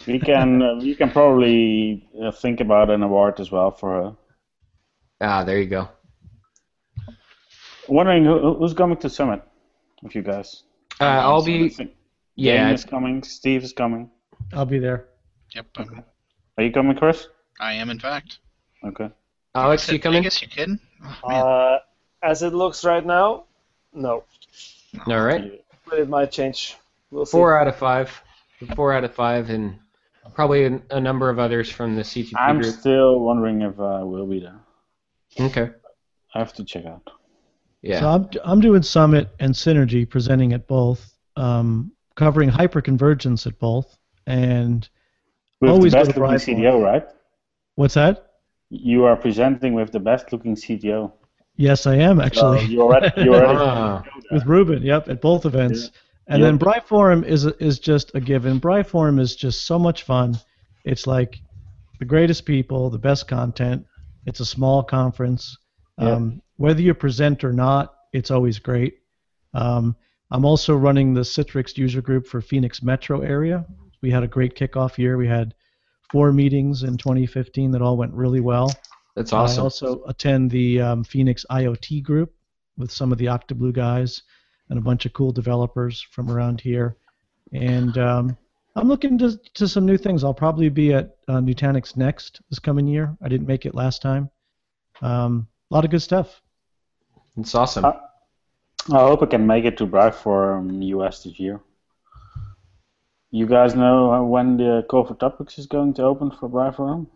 [0.08, 4.18] We can uh, we can probably uh, think about an award as well for her.
[5.22, 5.90] Ah, there you go.
[7.88, 9.42] Wondering who, who's coming to Summit
[10.02, 10.64] with you guys?
[11.02, 11.92] Uh, I'll be Dane
[12.36, 12.72] yeah.
[12.72, 13.24] is coming.
[13.24, 14.10] Steve is coming.
[14.54, 15.08] I'll be there.
[15.56, 16.04] Yep, um,
[16.58, 17.28] Are you coming, Chris?
[17.60, 18.40] I am in fact.
[18.86, 19.10] Okay.
[19.56, 20.24] Alex, you coming?
[20.24, 20.80] Vegas, you kidding?
[21.04, 21.46] Oh, man.
[21.46, 21.78] Uh,
[22.24, 23.46] as it looks right now,
[23.94, 24.24] no.
[25.08, 25.64] All right.
[25.90, 26.76] But it might change.
[27.12, 27.32] We'll see.
[27.32, 28.22] Four out of five.
[28.76, 29.80] Four out of five, and
[30.34, 32.76] probably a, a number of others from the CTP I'm group.
[32.76, 34.60] still wondering if I will be there.
[35.40, 35.72] Okay.
[36.36, 37.10] I have to check out.
[37.82, 38.02] Yeah.
[38.02, 43.98] So I'm I'm doing Summit and Synergy, presenting at both, um, covering hyperconvergence at both,
[44.30, 44.88] and
[45.60, 46.64] With Always the go best looking Brightline.
[46.64, 47.06] CDO, right?
[47.76, 48.26] what's that?
[48.72, 51.12] you are presenting with the best-looking CTO.
[51.56, 52.66] Yes, I am So actually.
[52.66, 54.04] you already, you already Ah.
[54.32, 54.84] with Ruben.
[54.84, 55.90] Yep, at both events.
[56.28, 56.48] And Yep.
[56.48, 58.60] then BriForum is is just a given.
[58.62, 60.38] BriForum is just so much fun.
[60.86, 61.42] It's like
[61.98, 63.84] the greatest people, the best content.
[64.28, 65.58] It's a small conference.
[66.00, 66.08] Yep.
[66.08, 68.94] Um, whether you present or not, it's always great.
[69.56, 69.96] Um,
[70.30, 73.66] I'm also running the Citrix user group for Phoenix Metro area.
[74.02, 75.18] We had a great kickoff year.
[75.18, 75.54] We had
[76.12, 78.72] four meetings in 2015 that all went really well.
[79.16, 79.64] That's I awesome.
[79.64, 82.34] also attend the um, Phoenix IoT group
[82.78, 84.24] with some of the Octoblu guys
[84.70, 86.98] and a bunch of cool developers from around here.
[87.52, 88.38] And um,
[88.76, 90.24] I'm looking to, to some new things.
[90.24, 93.16] I'll probably be at uh, Nutanix Next this coming year.
[93.22, 94.30] I didn't make it last time.
[95.02, 96.42] Um, a lot of good stuff.
[97.38, 97.86] It's awesome.
[97.86, 97.94] Uh,
[98.92, 101.60] I hope I can make it to BriForum US this year.
[103.32, 107.08] You guys know uh, when the call for topics is going to open for Forum?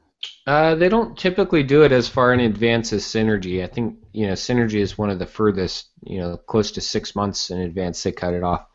[0.46, 3.64] Uh, they don't typically do it as far in advance as Synergy.
[3.64, 7.16] I think you know Synergy is one of the furthest, you know, close to six
[7.16, 8.66] months in advance they cut it off.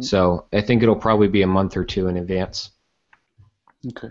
[0.00, 2.70] So I think it'll probably be a month or two in advance.
[3.86, 4.08] Okay.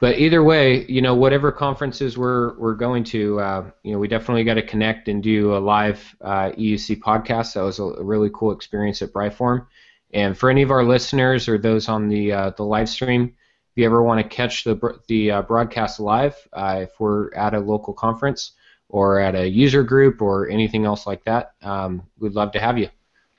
[0.00, 4.08] But either way, you know, whatever conferences we're we're going to, uh, you know, we
[4.08, 7.54] definitely got to connect and do a live uh, EUC podcast.
[7.54, 9.66] That was a, a really cool experience at BriForum.
[10.14, 13.72] And for any of our listeners or those on the uh, the live stream, if
[13.76, 17.58] you ever want to catch the the uh, broadcast live, uh, if we're at a
[17.58, 18.52] local conference
[18.88, 22.78] or at a user group or anything else like that, um, we'd love to have
[22.78, 22.88] you.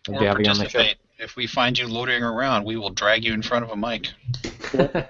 [0.09, 0.79] Love Or to have you on the show.
[0.79, 0.97] participate.
[1.17, 4.09] If we find you loitering around, we will drag you in front of a mic.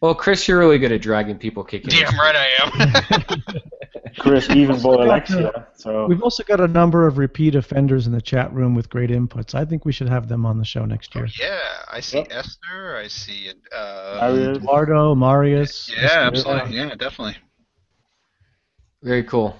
[0.00, 1.90] well, Chris, you're really good at dragging people kicking.
[1.90, 3.42] Damn right I am.
[4.18, 8.12] Chris even bought got Alexa, so We've also got a number of repeat offenders in
[8.12, 9.54] the chat room with great inputs.
[9.54, 11.28] I think we should have them on the show next year.
[11.38, 11.58] yeah,
[11.90, 12.28] I see Yep.
[12.30, 12.96] Esther.
[12.96, 13.50] I see.
[13.74, 15.90] Uh, Arius, Eduardo, Marius.
[15.94, 16.76] yeah, absolutely.
[16.76, 17.36] Yeah, definitely.
[19.02, 19.56] Very cool.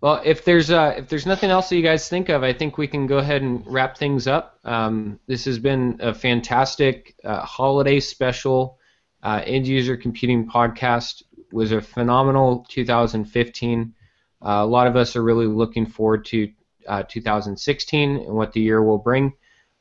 [0.00, 2.78] Well, if there's uh, if there's nothing else that you guys think of, I think
[2.78, 4.58] we can go ahead and wrap things up.
[4.64, 8.78] Um, this has been a fantastic uh, holiday special
[9.26, 11.22] uh, end user computing podcast.
[11.52, 13.94] Was a phenomenal 2015.
[14.40, 16.52] Uh, a lot of us are really looking forward to
[16.86, 19.32] uh, 2016 and what the year will bring.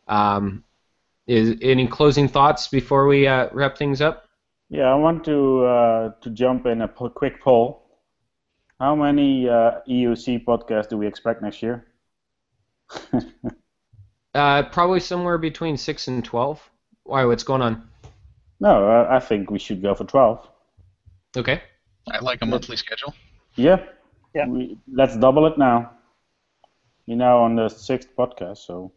[0.07, 0.63] Um,
[1.27, 4.25] is any closing thoughts before we uh, wrap things up?
[4.69, 7.83] yeah, I want to uh, to jump in a quick poll.
[8.79, 11.85] How many uh, EUC podcasts do we expect next year?
[14.35, 16.59] Uh, probably somewhere between six and twelve.
[17.03, 17.23] Why?
[17.23, 17.87] What's going on?
[18.59, 20.47] No, I think we should go for 12.
[21.37, 21.61] Okay.
[22.11, 23.13] I like a monthly schedule.
[23.55, 23.83] Yeah.
[24.33, 24.47] Yeah.
[24.47, 25.91] We, let's double it now.
[27.05, 28.91] You're now on the sixth podcast, so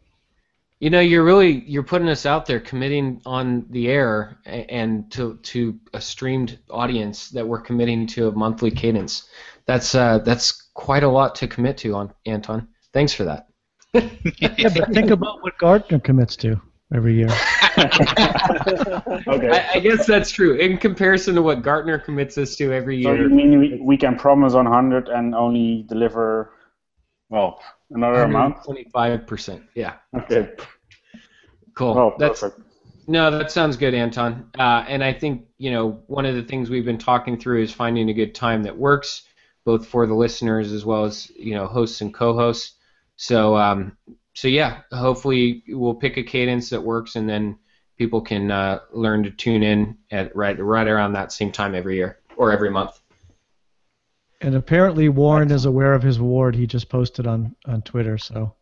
[0.79, 5.37] You know, you're really you're putting us out there, committing on the air and to
[5.43, 9.27] to a streamed audience that we're committing to a monthly cadence.
[9.65, 12.69] That's uh, that's quite a lot to commit to, on Anton.
[12.93, 13.47] Thanks for that.
[14.39, 16.61] Yeah, but think about what Gartner commits to
[16.93, 17.29] every year.
[17.77, 19.49] okay.
[19.51, 20.55] I, I guess that's true.
[20.55, 23.05] In comparison to what Gartner commits us to every year.
[23.05, 26.53] So year, you mean we, we can promise on 100 and only deliver,
[27.29, 27.61] well,
[27.91, 28.63] another amount?
[28.63, 29.63] Twenty-five percent.
[29.75, 29.95] Yeah.
[30.15, 30.51] Okay.
[31.75, 31.97] Cool.
[31.97, 32.61] Oh, that's perfect.
[33.07, 34.51] No, that sounds good, Anton.
[34.57, 37.71] Uh, and I think you know one of the things we've been talking through is
[37.71, 39.23] finding a good time that works,
[39.65, 42.75] both for the listeners as well as you know hosts and co-hosts.
[43.15, 43.97] So, um,
[44.33, 47.57] so yeah, hopefully we'll pick a cadence that works, and then
[47.97, 51.97] people can uh, learn to tune in at right right around that same time every
[51.97, 52.99] year or every month.
[54.41, 58.17] And apparently Warren is aware of his award he just posted on, on Twitter.
[58.17, 58.55] So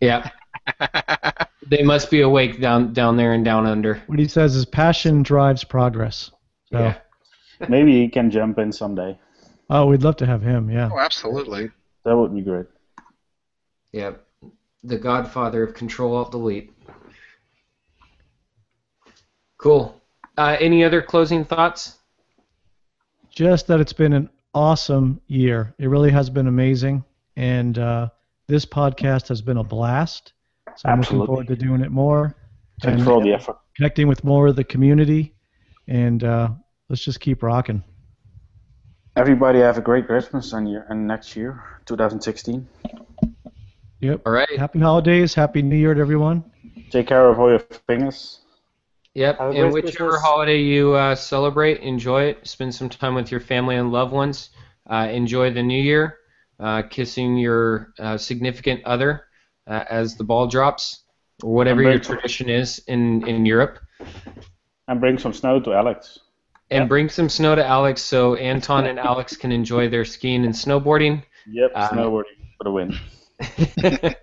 [0.00, 0.30] Yeah.
[1.66, 3.96] they must be awake down down there and down under.
[4.06, 6.30] what he says is passion drives progress.
[6.72, 6.98] So, Yeah.
[7.68, 9.18] Maybe he can jump in someday.
[9.70, 10.70] Oh, we'd love to have him.
[10.70, 10.90] Yeah.
[10.92, 11.70] Oh, absolutely.
[12.04, 12.66] That would be great.
[13.92, 14.12] Yeah.
[14.84, 16.70] The Godfather of Control Alt Delete.
[19.56, 20.00] Cool.
[20.36, 21.96] Uh, any other closing thoughts?
[23.30, 25.74] Just that it's been an awesome year.
[25.78, 27.02] It really has been amazing,
[27.36, 28.08] and uh,
[28.46, 30.34] this podcast has been a blast.
[30.76, 31.18] So I'm Absolutely.
[31.18, 32.36] looking forward to doing it more,
[32.82, 33.56] Thanks and for all the effort.
[33.76, 35.34] connecting with more of the community,
[35.88, 36.50] and uh,
[36.88, 37.82] let's just keep rocking.
[39.16, 42.66] Everybody have a great Christmas and, year, and next year, 2016.
[44.04, 44.20] Yep.
[44.26, 44.58] All right.
[44.58, 45.32] Happy holidays.
[45.34, 46.44] Happy New Year to everyone.
[46.90, 48.40] Take care of all your fingers.
[49.14, 49.38] Yep.
[49.38, 50.20] Have And whichever Christmas.
[50.22, 52.46] holiday you uh, celebrate, enjoy it.
[52.46, 54.50] Spend some time with your family and loved ones.
[54.90, 56.18] Uh, enjoy the new year.
[56.60, 59.24] Uh, kissing your uh, significant other
[59.66, 61.04] uh, as the ball drops,
[61.42, 63.78] or whatever And your tradition is in, in Europe.
[64.86, 66.18] And bring some snow to Alex.
[66.70, 70.52] and bring some snow to Alex so Anton and Alex can enjoy their skiing and
[70.54, 71.22] snowboarding.
[71.48, 72.94] Yep, Uh, snowboarding for the win.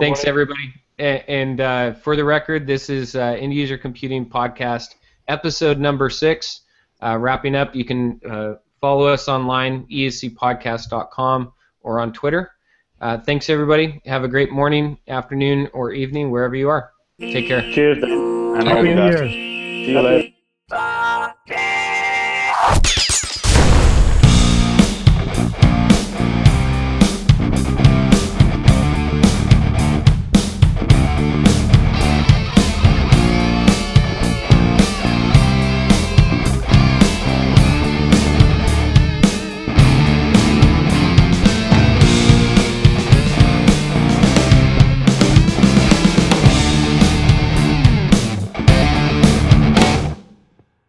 [0.00, 0.74] Thanks, everybody.
[0.98, 4.94] And uh, for the record, this is uh, End User Computing Podcast,
[5.28, 6.60] episode number six.
[7.02, 12.52] Uh, wrapping up, you can uh, follow us online, escpodcast.com, or on Twitter.
[13.00, 14.00] Uh, thanks, everybody.
[14.06, 16.92] Have a great morning, afternoon, or evening, wherever you are.
[17.20, 17.60] Take care.
[17.72, 19.04] Cheers, And Happy New.
[19.04, 19.18] Year.
[19.28, 20.28] See you later.